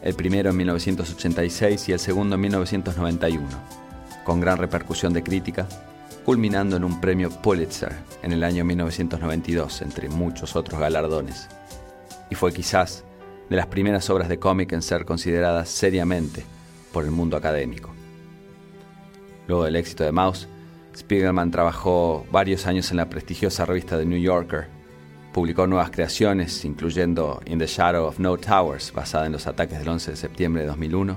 [0.00, 3.46] el primero en 1986 y el segundo en 1991,
[4.24, 5.68] con gran repercusión de crítica,
[6.24, 11.46] culminando en un premio Pulitzer en el año 1992, entre muchos otros galardones.
[12.30, 13.04] Y fue quizás
[13.50, 16.42] de las primeras obras de cómic en ser consideradas seriamente
[16.90, 17.97] por el mundo académico.
[19.48, 20.46] Luego del éxito de Mouse,
[20.94, 24.66] Spiegelman trabajó varios años en la prestigiosa revista The New Yorker.
[25.32, 29.88] Publicó nuevas creaciones, incluyendo In the Shadow of No Towers, basada en los ataques del
[29.88, 31.16] 11 de septiembre de 2001,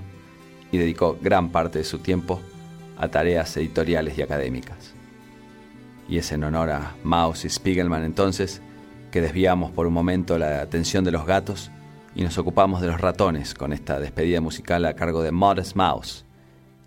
[0.72, 2.40] y dedicó gran parte de su tiempo
[2.98, 4.94] a tareas editoriales y académicas.
[6.08, 8.62] Y es en honor a Mouse y Spiegelman entonces
[9.12, 11.70] que desviamos por un momento la atención de los gatos
[12.16, 16.26] y nos ocupamos de los ratones con esta despedida musical a cargo de Modest Mouse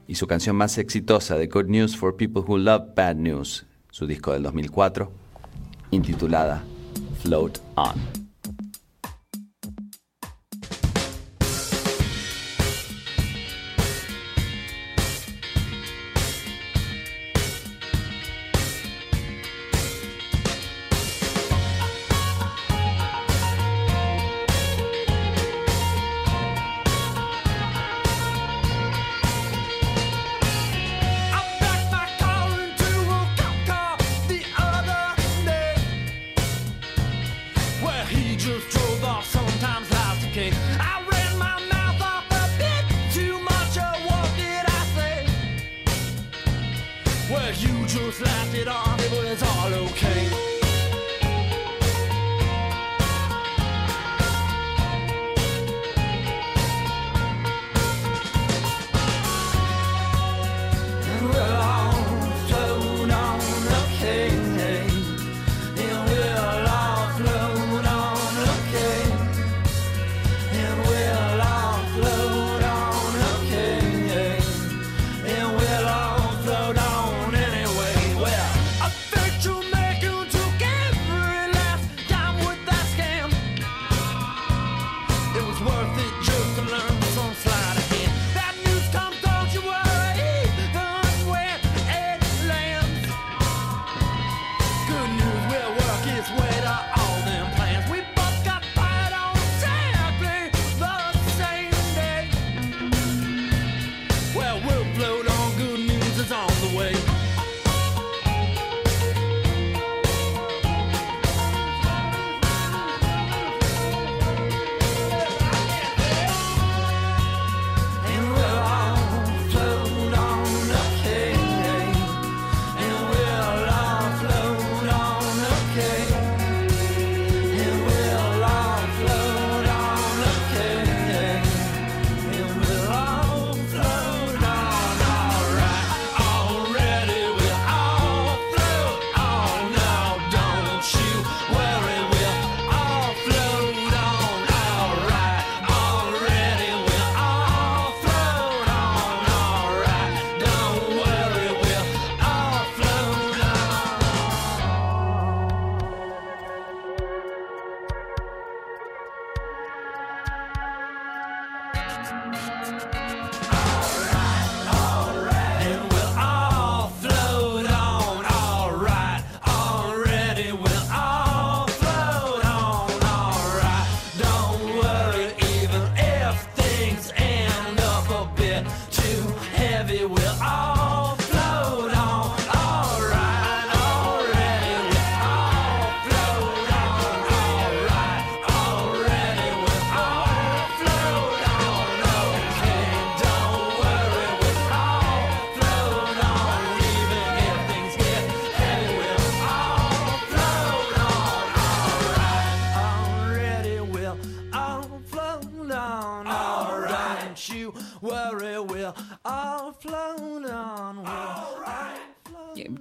[0.07, 4.07] y su canción más exitosa de Good News for People Who Love Bad News, su
[4.07, 5.11] disco del 2004,
[5.91, 6.63] intitulada
[7.23, 8.24] Float On.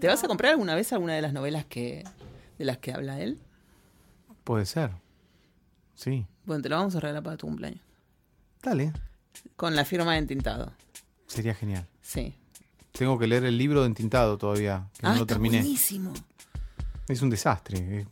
[0.03, 2.03] ¿Te vas a comprar alguna vez alguna de las novelas que
[2.59, 3.39] de las que habla él?
[4.43, 4.91] Puede ser.
[5.95, 6.25] Sí.
[6.43, 7.79] Bueno, te lo vamos a regalar para tu cumpleaños.
[8.61, 8.91] Dale.
[9.55, 10.73] Con la firma de entintado.
[11.25, 11.87] Sería genial.
[12.01, 12.35] Sí.
[12.91, 15.59] Te Tengo que leer el libro de entintado todavía, que ah, no lo está terminé.
[15.59, 16.13] buenísimo.
[17.07, 18.01] Es un desastre.
[18.01, 18.07] es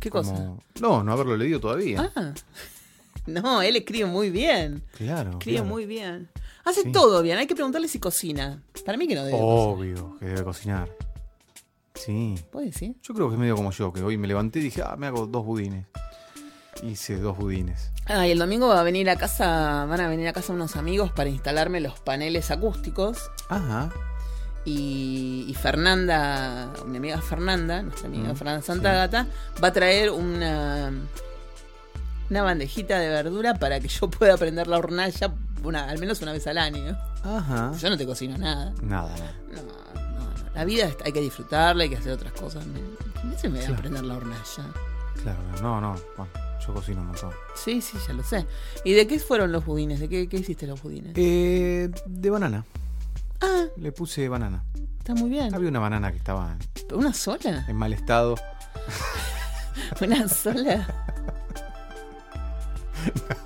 [0.00, 0.80] ¿Qué como- cosa?
[0.80, 2.10] No, no haberlo leído todavía.
[2.16, 2.32] Ah.
[3.26, 4.82] No, él escribe muy bien.
[4.96, 5.32] Claro.
[5.32, 5.68] Escribe claro.
[5.70, 6.30] muy bien.
[6.64, 6.92] Hace Sí.
[6.92, 7.36] todo bien.
[7.36, 8.62] Hay que preguntarle si cocina.
[8.86, 9.36] Para mí que no debe.
[9.38, 9.68] cocinar.
[9.68, 10.90] Obvio que debe cocinar.
[11.94, 12.34] Sí.
[12.50, 12.96] ¿Puede decir?
[13.02, 15.06] Yo creo que es medio como yo, que hoy me levanté y dije, ah, me
[15.06, 15.86] hago dos budines.
[16.82, 17.92] Hice dos budines.
[18.06, 20.76] Ah, y el domingo va a venir a casa, van a venir a casa unos
[20.76, 23.30] amigos para instalarme los paneles acústicos.
[23.48, 23.90] Ajá.
[24.64, 29.26] Y, y Fernanda, mi amiga Fernanda, nuestra amiga Mm, Fernanda Santagata,
[29.62, 30.90] va a traer una,
[32.30, 35.32] una bandejita de verdura para que yo pueda prender la hornalla
[35.62, 36.96] una, al menos una vez al año.
[37.22, 37.72] Ajá.
[37.78, 38.74] Yo no te cocino nada.
[38.82, 39.14] Nada,
[39.52, 39.83] no.
[40.54, 42.64] La vida hay que disfrutarla, hay que hacer otras cosas.
[43.20, 43.82] ¿quién se me va a Claro.
[43.82, 44.72] prender la hornalla?
[45.22, 45.96] Claro, no, no.
[46.16, 46.32] Bueno,
[46.66, 47.32] yo cocino un montón.
[47.56, 48.46] Sí, sí, ya lo sé.
[48.84, 50.00] ¿Y de qué fueron los budines?
[50.00, 51.12] ¿De qué, qué hiciste los budines?
[51.16, 52.64] Eh, de banana.
[53.40, 54.64] Ah, Le puse banana.
[54.98, 55.54] está muy bien.
[55.54, 56.56] Había una banana que estaba
[56.92, 57.64] ¿Una sola?
[57.68, 58.36] en mal estado.
[60.00, 60.86] ¿Una sola?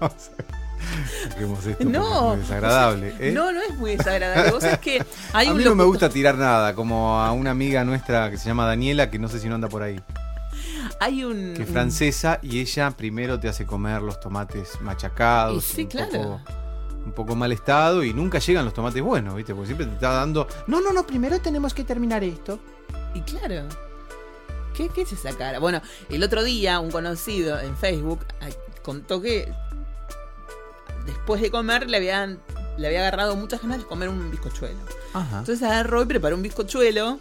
[1.69, 2.35] Esto No.
[2.35, 3.15] es desagradable.
[3.19, 3.33] ¿eh?
[3.33, 4.51] No, no es muy desagradable.
[4.53, 7.51] Vos sabés que hay a un mí no me gusta tirar nada, como a una
[7.51, 10.01] amiga nuestra que se llama Daniela, que no sé si no anda por ahí,
[11.01, 11.55] Hay un.
[11.55, 15.89] que es francesa y ella primero te hace comer los tomates machacados, Y sí, un,
[15.89, 16.11] claro.
[16.13, 16.41] poco,
[17.07, 19.55] un poco mal estado y nunca llegan los tomates buenos, ¿viste?
[19.55, 22.59] Porque siempre te está dando, no, no, no, primero tenemos que terminar esto.
[23.15, 23.65] Y claro.
[24.75, 25.59] ¿Qué, ¿Qué es esa cara?
[25.59, 28.21] Bueno, el otro día un conocido en Facebook
[28.85, 29.53] contó que
[31.09, 32.41] después de comer le habían
[32.77, 34.79] le había agarrado muchas ganas de comer un bizcochuelo.
[35.13, 35.41] Ajá.
[35.41, 37.19] Entonces agarró y preparó un bizcochuelo.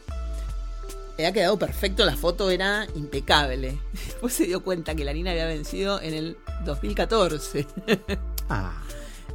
[1.18, 3.80] Le ha quedado perfecto, la foto era impecable.
[3.94, 7.66] Después se dio cuenta que la harina había vencido en el 2014.
[8.50, 8.82] Ah,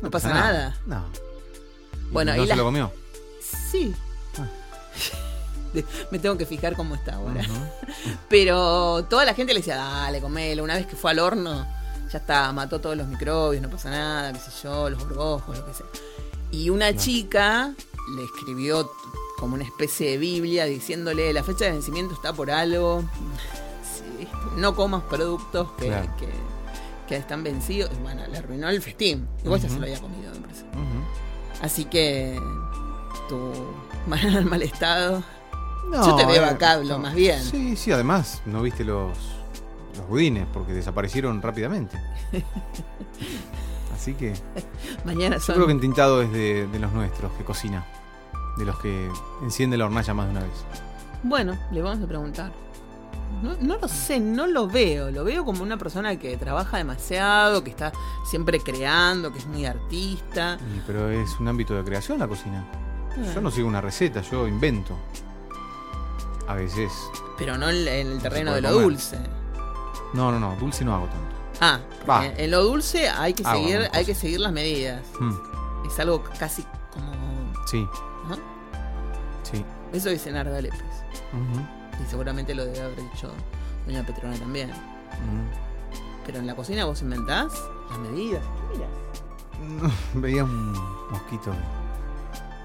[0.00, 0.74] No pasa nada.
[0.86, 1.05] No.
[2.12, 2.92] Bueno, ¿Y no y se la- lo comió.
[3.70, 3.94] Sí.
[4.38, 4.46] Ah.
[6.11, 7.42] Me tengo que fijar cómo está ahora.
[8.28, 10.62] Pero toda la gente le decía, dale, comelo.
[10.64, 11.66] Una vez que fue al horno,
[12.12, 15.66] ya está, mató todos los microbios, no pasa nada, qué sé yo, los gorgojos, lo
[15.66, 15.86] que sea.
[16.50, 17.72] Y una chica
[18.16, 18.90] le escribió
[19.38, 23.02] como una especie de Biblia diciéndole, la fecha de vencimiento está por algo.
[23.82, 26.08] Sí, no comas productos que, Claro.
[26.18, 26.28] que,
[27.08, 27.90] que están vencidos.
[27.92, 29.26] Y Bueno, le arruinó el festín.
[29.44, 30.62] Igual ya se lo había comido, me parece.
[30.64, 31.62] Ujú.
[31.64, 32.38] Así que
[33.28, 33.52] tu
[34.06, 35.22] banana en mal estado.
[35.88, 36.84] No, Yo te veo eh, acá, no.
[36.84, 37.42] lo más bien.
[37.42, 39.16] Sí, sí, además, no viste los,
[39.97, 41.99] los budines porque desaparecieron rápidamente.
[43.95, 44.34] Así que
[45.05, 45.55] Mañana yo son.
[45.57, 47.84] creo que Entintado es de, de los nuestros, que cocina.
[48.59, 49.09] De los que
[49.43, 50.64] enciende la hornalla más de una vez.
[51.22, 52.53] Bueno, le vamos a preguntar.
[53.43, 55.11] No, no lo sé, no lo veo.
[55.11, 57.93] Lo veo como una persona que trabaja demasiado, que está
[58.28, 60.59] siempre creando, que es muy artista.
[60.86, 62.64] Pero es un ámbito de creación la cocina.
[63.34, 64.97] Yo no sigo una receta, yo invento.
[66.47, 66.93] A veces.
[67.38, 68.84] Pero no en, el terreno de lo comer.
[68.84, 69.18] dulce.
[70.12, 71.36] No, no, no, dulce no hago tanto.
[71.60, 72.26] Ah, Va.
[72.26, 75.02] en, en lo dulce hay que Hago seguir, hay que seguir las medidas.
[75.20, 77.12] Mm, Es algo casi como.
[77.66, 77.86] sí,
[79.42, 79.64] sí.
[79.92, 80.80] Eso dice Narda Lépez.
[81.32, 83.30] Ujú, Y seguramente lo debe haber dicho
[83.86, 84.70] Doña Petrona también.
[84.70, 86.24] mm.
[86.26, 87.52] Pero en la cocina vos inventás
[87.90, 88.42] las medidas.
[88.72, 89.92] ¿Qué mirás?
[90.14, 90.72] Veía un
[91.10, 91.52] mosquito.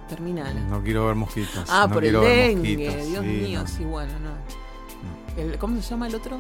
[0.09, 0.53] Terminala.
[0.61, 1.65] No quiero ver mosquitos.
[1.69, 2.75] Ah, no por el dengue.
[3.05, 3.67] Dios sí, mío, no.
[3.67, 5.41] sí, bueno, no.
[5.41, 6.39] El- ¿Cómo se llama el otro?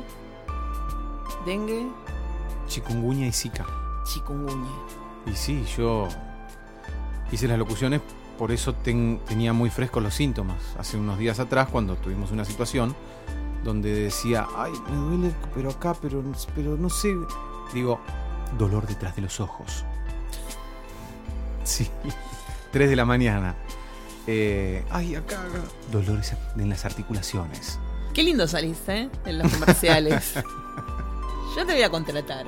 [1.45, 1.87] Dengue,
[2.67, 3.65] Chikungunya y Zika.
[4.05, 4.69] chikungunya.
[5.25, 6.07] Y sí, yo
[7.31, 8.01] hice las locuciones,
[8.37, 10.57] por eso ten- tenía muy frescos los síntomas.
[10.77, 12.95] Hace unos días atrás, cuando tuvimos una situación
[13.63, 16.23] donde decía, ay, me duele, pero acá, pero,
[16.55, 17.13] pero no sé.
[17.73, 17.99] Digo,
[18.57, 19.83] dolor detrás de los ojos.
[21.63, 21.89] Sí,
[22.71, 23.55] 3 de la mañana.
[24.25, 25.61] Eh, ay, acá, acá.
[25.91, 27.79] Dolores en las articulaciones.
[28.13, 29.09] Qué lindo saliste, ¿eh?
[29.25, 30.33] En los comerciales.
[31.57, 32.45] Yo te voy a contratar.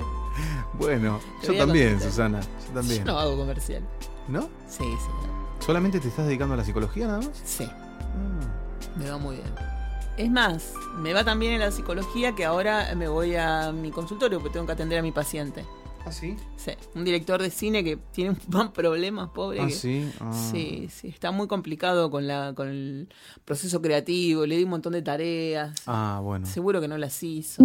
[0.75, 2.11] Bueno, Te yo también, contratar.
[2.11, 2.39] Susana.
[2.67, 2.99] Yo también.
[3.05, 3.83] Yo no hago comercial.
[4.27, 4.43] ¿No?
[4.69, 5.65] Sí, sí.
[5.65, 7.31] ¿Solamente te estás dedicando a la psicología nada más?
[7.43, 8.95] Sí, Ah.
[8.95, 9.53] me va muy bien.
[10.17, 13.89] Es más, me va tan bien en la psicología que ahora me voy a mi
[13.91, 15.65] consultorio porque tengo que atender a mi paciente.
[16.09, 16.35] ¿Ah, sí?
[16.57, 19.61] Sí, un director de cine que tiene un problemas, pobre.
[19.61, 20.09] Ah, que- sí.
[20.19, 20.31] Ah.
[20.51, 23.07] Sí, sí, está muy complicado con, la, con el
[23.45, 26.45] proceso creativo, le di un montón de tareas, Ah, bueno.
[26.45, 27.63] seguro que no las hizo.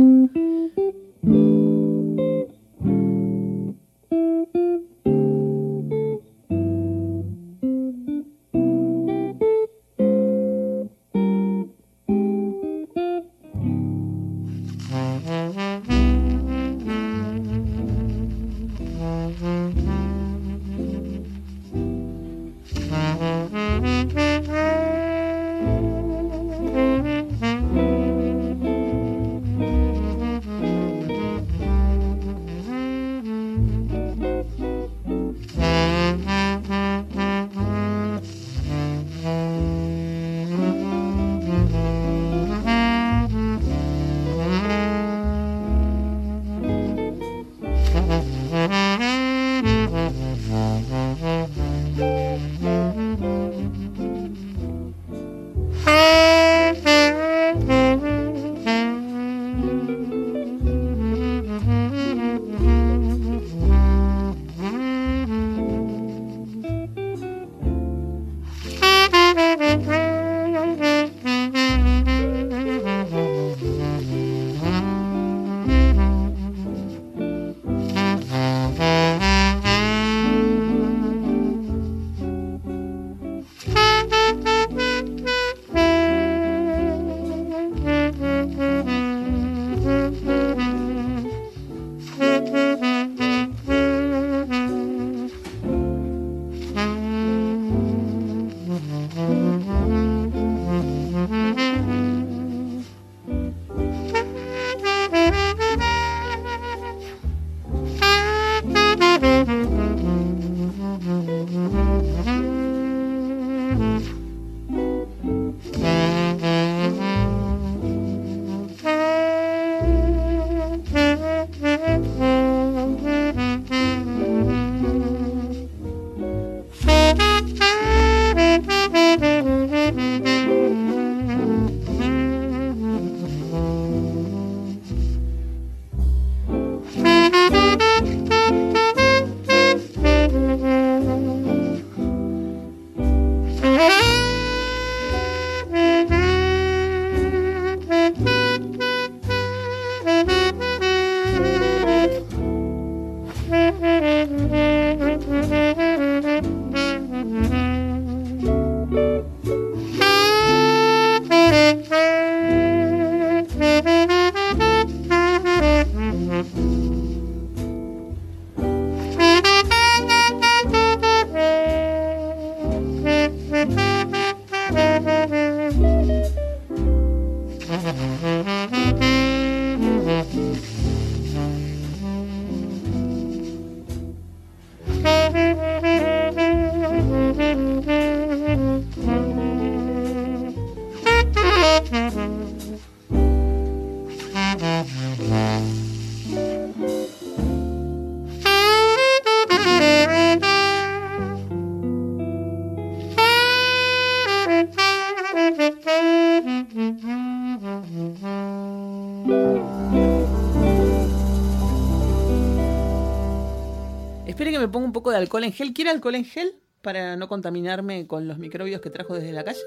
[215.05, 215.75] Poco de alcohol en gel.
[215.75, 219.61] ¿Quiere alcohol en gel para no contaminarme con los microbios que trajo desde la calle?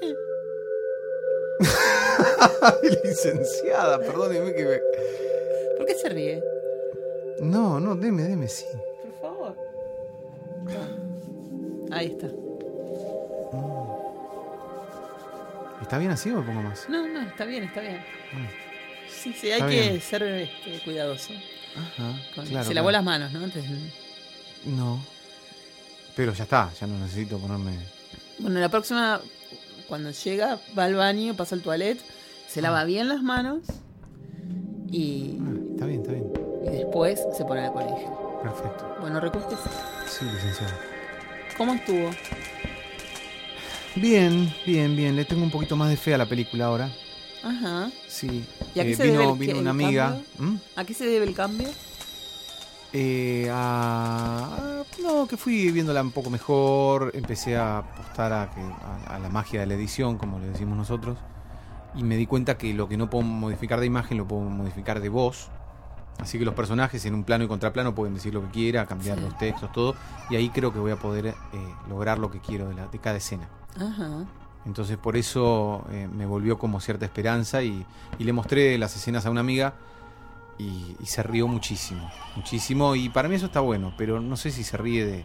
[3.04, 4.78] Licenciada, perdóneme que me...
[5.76, 6.42] ¿Por qué se ríe?
[7.40, 8.64] No, no, deme, deme, sí.
[9.04, 9.56] Por favor.
[11.92, 12.26] Ahí está.
[15.80, 16.88] ¿Está bien así o pongo más?
[16.88, 18.02] No, no, está bien, está bien.
[19.08, 20.00] Sí, sí, hay Está que bien.
[20.00, 21.32] ser este, cuidadoso.
[21.76, 23.04] Ajá, Con- claro, se lavó claro.
[23.04, 23.44] las manos, ¿no?
[23.44, 23.64] Antes-
[24.66, 25.00] No.
[26.18, 27.78] Pero ya está, ya no necesito ponerme...
[28.40, 29.20] Bueno, la próxima,
[29.88, 31.96] cuando llega, va al baño, pasa al toilet,
[32.48, 33.60] se lava bien las manos
[34.90, 36.32] y, Ah, está bien, está bien.
[36.64, 38.08] y después se pone alcohol en gel.
[38.42, 38.96] Perfecto.
[39.00, 39.62] Bueno, recuéstese.
[40.08, 40.76] Sí, licenciada.
[41.56, 42.10] ¿Cómo estuvo?
[43.94, 45.14] Bien, bien, bien.
[45.14, 46.90] Le tengo un poquito más de fe a la película ahora.
[47.44, 47.92] Ajá.
[48.08, 48.44] Sí.
[48.74, 50.20] ¿Y a qué Eh, se debe vino, el- vino el una amiga.
[50.38, 50.56] ¿Mm?
[50.74, 51.68] ¿A qué se debe el cambio?
[52.92, 57.10] Eh, a- a- no, que fui viéndola un poco mejor.
[57.14, 60.76] Empecé a apostar a, que, a, a la magia de la edición, como le decimos
[60.76, 61.16] nosotros.
[61.94, 65.00] Y me di cuenta que lo que no puedo modificar de imagen lo puedo modificar
[65.00, 65.48] de voz.
[66.18, 69.18] Así que los personajes en un plano y contraplano pueden decir lo que quiera, cambiar
[69.18, 69.24] Sí.
[69.24, 69.94] los textos, todo.
[70.30, 71.34] Y ahí creo que voy a poder eh,
[71.88, 73.48] lograr lo que quiero de, la- de cada escena.
[73.76, 74.24] Ajá.
[74.66, 77.86] Entonces por eso eh, me volvió como cierta esperanza y,
[78.18, 79.74] y le mostré las escenas a una amiga
[80.58, 84.50] y, y se rió muchísimo, muchísimo y para mí eso está bueno, pero no sé
[84.50, 85.24] si se ríe de...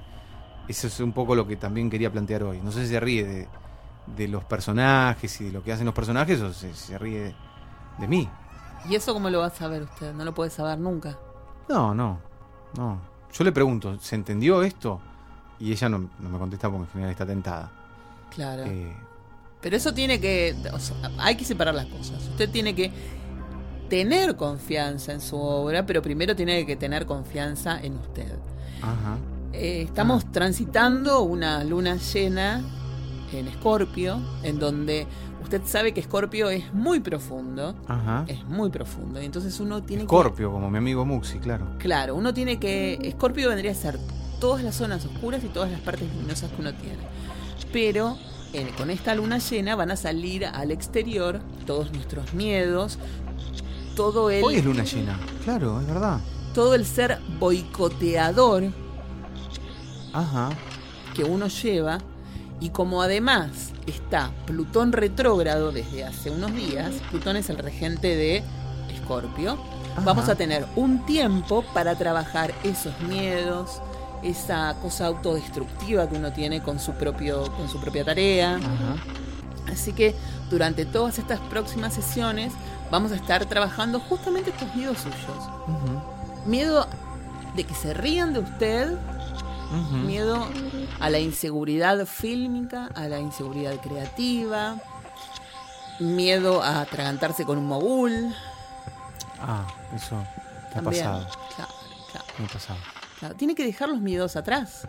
[0.68, 3.26] Eso es un poco lo que también quería plantear hoy, no sé si se ríe
[3.26, 3.48] de,
[4.16, 7.36] de los personajes y de lo que hacen los personajes o se, se ríe de,
[8.00, 8.30] de mí.
[8.86, 10.14] ¿Y eso cómo lo va a saber usted?
[10.14, 11.18] No lo puede saber nunca.
[11.70, 12.20] No, no,
[12.78, 13.02] no.
[13.32, 15.02] Yo le pregunto, ¿se entendió esto?
[15.60, 17.72] Y ella no, no me contesta porque en general está tentada.
[18.30, 18.64] Claro.
[18.66, 18.94] Eh,
[19.62, 20.56] Pero eso tiene que.
[20.74, 22.22] o sea, hay que separar las cosas.
[22.28, 22.92] Usted tiene que
[23.94, 28.34] tener confianza en su obra, pero primero tiene que tener confianza en usted.
[28.82, 29.20] ajá.
[29.54, 32.64] Eh, estamos transitando una luna llena
[33.32, 35.06] en Escorpio, en donde
[35.44, 37.76] usted sabe que Escorpio es muy profundo.
[37.88, 38.26] Ajá.
[38.28, 39.22] Es muy profundo.
[39.22, 41.68] Y entonces uno tiene Scorpio, como mi amigo Muxi, claro.
[41.78, 42.98] Claro, uno tiene que.
[43.04, 44.00] Escorpio vendría a ser
[44.40, 46.98] todas las zonas oscuras y todas las partes luminosas que uno tiene.
[47.72, 48.18] Pero
[48.54, 53.00] eh, con esta luna llena van a salir al exterior todos nuestros miedos,
[53.96, 56.20] todo el, Hoy es luna llena, claro, es verdad.
[56.54, 58.64] todo el ser boicoteador
[60.14, 60.50] Ajá.
[61.16, 62.00] que uno lleva
[62.60, 68.44] y como además está Plutón retrógrado desde hace unos días, Plutón es el regente de
[68.94, 69.58] Escorpio,
[70.06, 73.82] vamos a tener un tiempo para trabajar esos miedos,
[74.24, 78.56] esa cosa autodestructiva que uno tiene con su propio con su propia tarea.
[78.56, 79.72] Ajá.
[79.72, 80.16] Así que
[80.50, 82.54] durante todas estas próximas sesiones
[82.92, 85.50] vamos a estar trabajando justamente estos miedos suyos.
[86.46, 86.88] Miedo
[87.56, 88.98] de que se rían de usted,
[90.06, 90.48] miedo
[91.00, 94.76] a la inseguridad fílmica, a la inseguridad creativa,
[96.00, 98.34] miedo a atragantarse con un mogul.
[99.42, 99.66] Ah,
[99.96, 101.04] eso ha También.
[101.06, 101.28] pasado.
[101.56, 101.72] Claro,
[102.12, 102.80] claro, Me ha pasado.
[103.20, 103.36] claro.
[103.36, 104.88] Tiene que dejar los miedos atrás.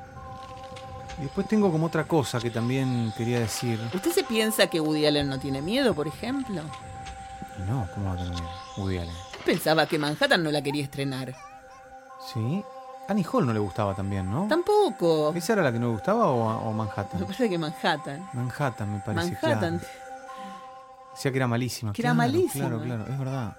[1.18, 3.80] Y después tengo como otra cosa que también quería decir.
[3.94, 6.60] ¿Usted se piensa que Woody Allen no tiene miedo, por ejemplo?
[7.66, 8.42] No, ¿cómo va a tener
[8.76, 9.14] Woody Allen?
[9.44, 11.34] Pensaba que Manhattan no la quería estrenar.
[12.32, 12.64] Sí.
[13.08, 14.46] Annie Hall no le gustaba también, ¿no?
[14.48, 15.32] Tampoco.
[15.34, 17.20] ¿Esa era la que no le gustaba o, o Me Manhattan?
[17.20, 18.28] parece que Manhattan.
[18.32, 19.36] Manhattan me parece.
[19.42, 19.78] Manhattan.
[19.78, 19.94] claro.
[21.14, 21.92] Decía que era malísima.
[21.92, 22.66] Que era malísima.
[22.68, 23.56] Claro, claro, es verdad.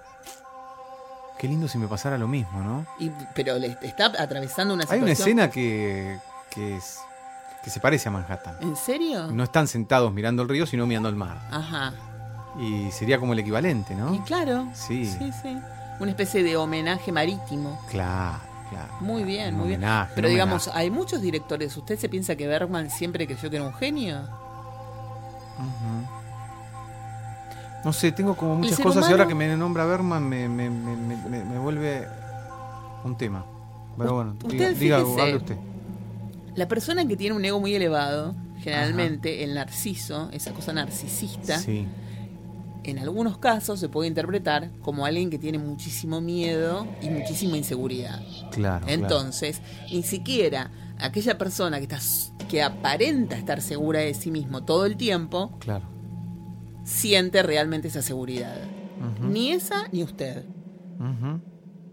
[1.38, 2.86] Qué lindo si me pasara lo mismo, ¿no?
[3.00, 5.04] Y, pero le está atravesando una Hay situación.
[5.04, 6.20] una escena que,
[6.50, 7.00] que, es,
[7.64, 8.58] que se parece a Manhattan.
[8.62, 9.28] ¿En serio?
[9.28, 11.38] No están sentados mirando el río, sino mirando el mar.
[11.52, 11.94] Ajá.
[12.60, 14.24] Y sería como el equivalente, Y ¿no?
[14.26, 14.68] claro.
[14.74, 15.06] Sí.
[15.06, 15.58] Sí, sí.
[16.00, 17.80] Una especie de homenaje marítimo.
[17.90, 18.40] Claro,
[18.70, 18.94] claro.
[19.02, 19.82] Muy bien, muy bien.
[20.16, 20.80] Pero digamos, homenaje.
[20.86, 21.76] hay muchos directores.
[21.76, 24.22] ¿Usted se piensa que Bergman siempre creyó que era un genio?
[25.58, 26.08] Ujú.
[27.84, 30.96] No sé, tengo como muchas cosas y ahora que me nombra Berman me, me, me,
[30.96, 32.08] me, me- me vuelve
[33.04, 33.46] un tema.
[33.98, 35.56] Pero bueno, Usted diga, hable usted.
[36.56, 41.88] La persona que tiene un ego muy elevado, generalmente el narciso, esa cosa narcisista, Sí,
[42.92, 48.22] en algunos casos se puede interpretar como alguien que tiene muchísimo miedo y muchísima inseguridad.
[48.52, 48.86] claro.
[48.88, 49.62] Entonces,
[49.92, 52.00] ni siquiera aquella persona que está
[52.48, 55.86] que aparenta estar segura de sí mismo todo el tiempo Claro.
[56.84, 58.56] siente realmente esa seguridad.
[59.22, 60.46] Ni esa ni usted.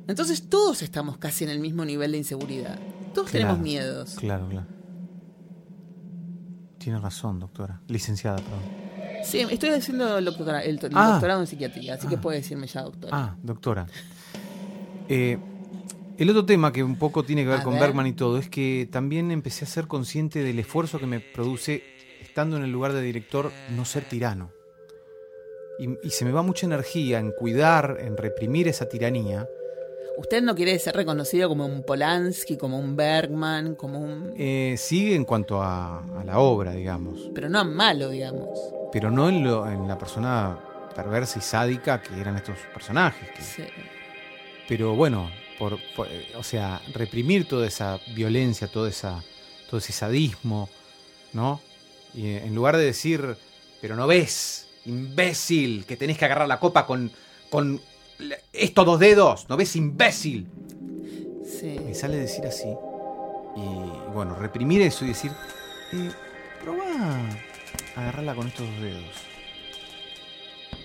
[0.08, 2.78] Entonces todos estamos casi en el mismo nivel de inseguridad.
[3.14, 4.14] Todos Claro, tenemos miedos.
[4.16, 4.66] Claro, claro.
[6.78, 7.80] Tiene razón, doctora.
[7.88, 8.81] Licenciada, perdón.
[9.24, 11.12] Sí, estoy haciendo el, doctora- el, el Ah.
[11.12, 13.16] doctorado en psiquiatría, así que puede decirme ya doctora.
[13.16, 13.86] Ah, doctora.
[15.08, 15.38] Eh,
[16.18, 17.82] El otro tema que un poco tiene que ver A con ver.
[17.84, 21.82] Bergman y todo es que también empecé a ser consciente del esfuerzo que me produce,
[22.20, 24.50] estando en el lugar de director, no ser tirano.
[25.80, 29.48] Y, y se me va mucha energía en cuidar, en reprimir esa tiranía.
[30.18, 34.34] Usted no quiere ser reconocido como un Polanski, como un Bergman, como un...
[34.36, 38.48] Eh, sí en cuanto a, a la obra, digamos, Pero no malo, digamos.
[38.92, 40.58] Pero no en, lo- en la persona
[40.94, 43.30] perversa y sádica que eran estos personajes.
[43.30, 43.64] que- Sí.
[44.68, 49.22] Pero bueno, por, por- eh, o sea, reprimir toda esa violencia, toda esa,
[49.68, 50.68] todo ese sadismo,
[51.32, 51.60] ¿no?
[52.14, 53.36] Y eh, en lugar de decir,
[53.80, 57.10] pero no ves, imbécil, que tenés que agarrar la copa con,
[57.50, 57.80] con
[58.52, 60.46] estos dos dedos, ¿no ves, imbécil?
[61.44, 61.78] Sí.
[61.84, 62.68] Me sale decir así.
[63.56, 65.32] Y bueno, reprimir eso y decir,
[65.92, 66.10] eh,
[66.62, 67.28] probá
[67.96, 69.04] agarrarla con estos dos dedos.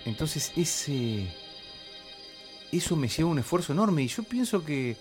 [0.05, 1.27] Entonces ese...
[2.71, 4.95] Eso me lleva un esfuerzo enorme y yo pienso que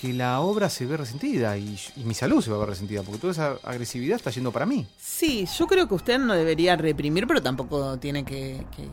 [0.00, 3.02] que la obra se ve resentida y, y mi salud se va a ver resentida
[3.02, 4.86] porque toda esa agresividad está yendo para mí.
[4.98, 8.88] Sí, yo creo que usted no debería reprimir, pero tampoco tiene que, que-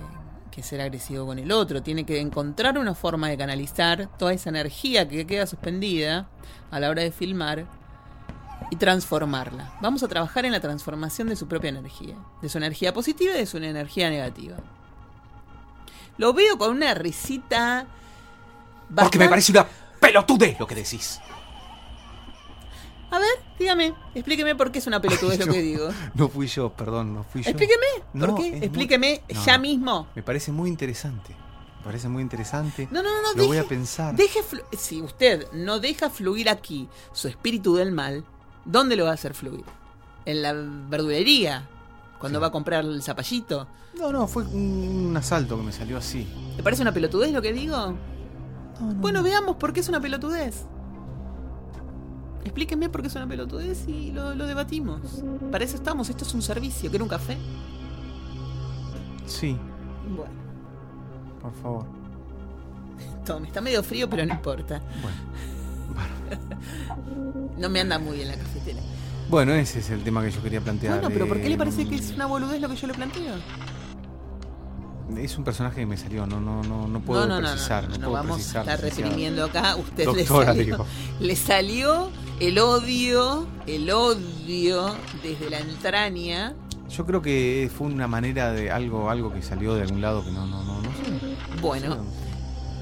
[0.51, 1.81] que ser agresivo con el otro.
[1.83, 6.29] Tiene que encontrar una forma de canalizar toda esa energía que queda suspendida
[6.71, 7.65] a la hora de filmar
[8.71, 9.77] y transformarla.
[9.81, 13.37] Vamos a trabajar en la transformación de su propia energía, de su energía positiva y
[13.37, 14.57] de su energía negativa.
[16.17, 17.85] Lo veo con una risita.
[18.95, 19.67] Porque me bastante- parece una
[19.99, 21.19] pelotudez lo que decís.
[23.11, 25.89] A ver, dígame, explíqueme por qué es una pelotudez lo que digo.
[26.13, 27.49] No fui yo, perdón, no fui yo.
[27.49, 28.47] Explíqueme, ¿por No, qué?
[28.47, 30.07] es muy- Explíqueme No, ya mismo.
[30.15, 31.35] Me parece muy interesante.
[31.79, 32.87] Me parece muy interesante.
[32.89, 33.41] No, no, no, no.
[33.41, 34.15] Lo voy a pensar.
[34.15, 38.23] Deje flu- si usted no deja fluir aquí su espíritu del mal,
[38.65, 39.63] ¿dónde lo va a hacer fluir?
[40.25, 41.67] ¿En la verdulería?
[42.19, 42.41] ¿Cuando Sí.
[42.41, 43.67] va a comprar el zapallito?
[43.97, 46.27] No, no, fue un, un asalto que me salió así.
[46.55, 47.75] ¿Le parece una pelotudez lo que digo?
[47.75, 47.95] No,
[48.79, 49.23] no, Bueno, no.
[49.25, 50.65] veamos por qué es una pelotudez.
[52.43, 55.23] Explíqueme por qué es una pelotudez y lo, lo debatimos.
[55.51, 57.37] Para eso estamos, esto es un servicio, ¿quiere un café?
[59.25, 59.57] Sí,
[60.15, 60.31] Bueno,
[61.41, 61.85] por favor.
[63.25, 64.81] tome, está medio frío, pero no importa.
[65.01, 65.17] Bueno.
[67.61, 68.79] No me anda muy bien la cafetera.
[69.29, 70.95] Bueno, ese es el tema que yo quería plantear.
[70.95, 72.93] Bueno, pero ¿por qué le Eh, parece que es una boludez lo que yo le
[72.93, 73.35] planteo?
[75.17, 77.83] Es un personaje que me salió, no, no, no, no puedo no, no, no, precisar.
[77.83, 79.75] no, No, no, puedo vamos precisar, a estar reprimiendo acá.
[79.75, 80.85] Usted Doctora, le, salió,
[81.19, 86.53] le salió el odio, el odio desde la entraña.
[86.89, 90.31] Yo creo que fue una manera de algo, algo que salió de algún lado que
[90.31, 91.61] no, no, no, no sé.
[91.61, 92.09] Bueno, No sé.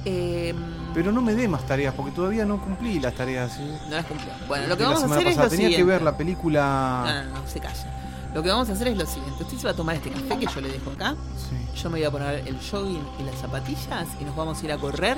[0.05, 0.53] eh,
[0.93, 3.53] Pero no me dé más tareas porque todavía no cumplí las tareas.
[3.53, 3.61] ¿sí?
[3.89, 4.31] no las cumplió.
[4.47, 5.43] Bueno, lo que vamos a hacer es pasada.
[5.45, 5.77] lo Tenía siguiente.
[5.77, 7.03] que ver la película.
[7.05, 7.95] No, no, no, se calla.
[8.33, 9.43] Lo que vamos a hacer es lo siguiente.
[9.43, 11.15] Usted se va a tomar este café que yo le dejo acá.
[11.37, 11.79] Sí.
[11.81, 14.71] Yo me voy a poner el jogging y las zapatillas y nos vamos a ir
[14.71, 15.17] a correr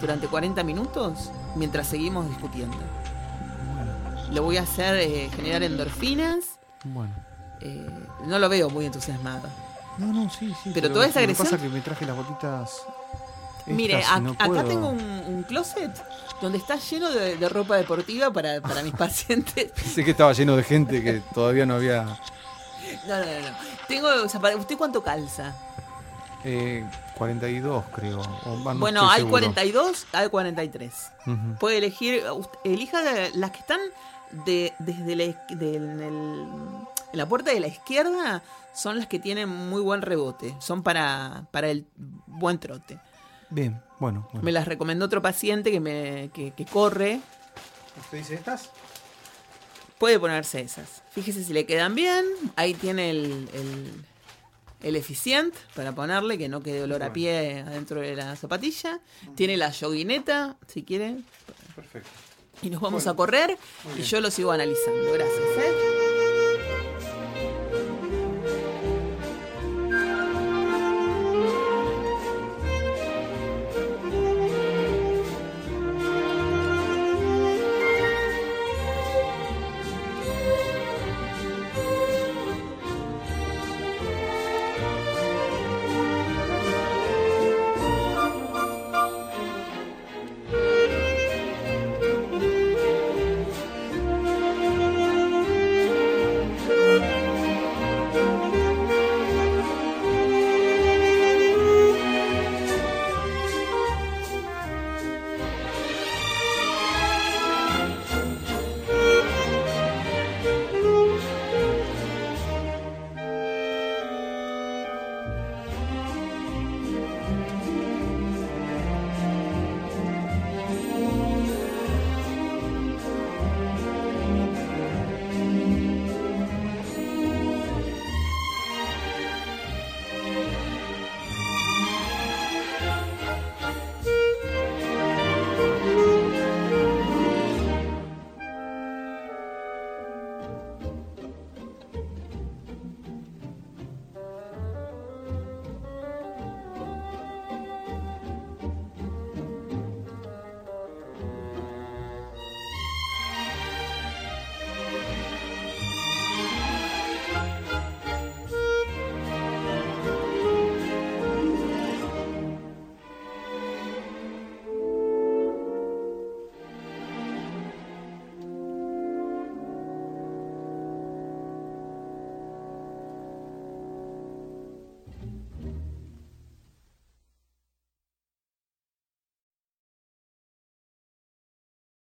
[0.00, 2.76] durante 40 minutos mientras seguimos discutiendo.
[3.74, 3.92] Bueno,
[4.32, 6.58] Lo voy a hacer eh, generar endorfinas.
[6.84, 7.12] bueno.
[7.60, 7.88] Eh,
[8.26, 9.48] no lo veo muy entusiasmado.
[9.98, 10.72] No, no, sí, sí.
[10.74, 12.82] Pero toda esa lo que agresión- pasa es que me traje las botitas.
[13.66, 15.90] Mire, estas no acá tengo un, un closet
[16.40, 19.72] donde está lleno de, de ropa deportiva para, para mis pacientes.
[19.76, 22.02] Sé que estaba lleno de gente que todavía no había.
[23.06, 23.50] No, no, no.
[23.50, 23.56] no.
[23.88, 25.54] Tengo zapa- ¿Usted cuánto calza?
[26.44, 26.84] Eh,
[27.16, 28.20] 42, creo.
[28.20, 29.30] o, no bueno, hay seguro.
[29.42, 30.92] 42, hay 43.
[31.26, 31.36] Ujú.
[31.60, 32.98] Puede elegir, usted- elija
[33.34, 33.80] las que están
[34.44, 35.24] de, desde la,
[35.56, 36.46] de- en, el-
[37.12, 38.42] en la puerta de la izquierda,
[38.74, 40.56] son las que tienen muy buen rebote.
[40.58, 41.86] Son para, para el
[42.26, 42.98] buen trote.
[43.52, 44.28] Bien, bueno.
[44.32, 44.44] bueno.
[44.44, 47.20] Me las recomendó otro paciente que, me, que, que corre.
[48.00, 48.70] ¿Usted dice estas?
[49.98, 51.02] Puede ponerse esas.
[51.12, 52.24] Fíjese si le quedan bien.
[52.56, 53.92] Ahí tiene el, el,
[54.80, 59.00] el eficient para ponerle, que no quede olor a pie adentro de la zapatilla.
[59.34, 61.16] Tiene la yoguineta, si quiere.
[61.76, 62.08] Perfecto.
[62.62, 63.58] Y nos vamos a correr
[63.98, 65.12] y yo lo sigo analizando.
[65.12, 66.01] Gracias, ¿eh?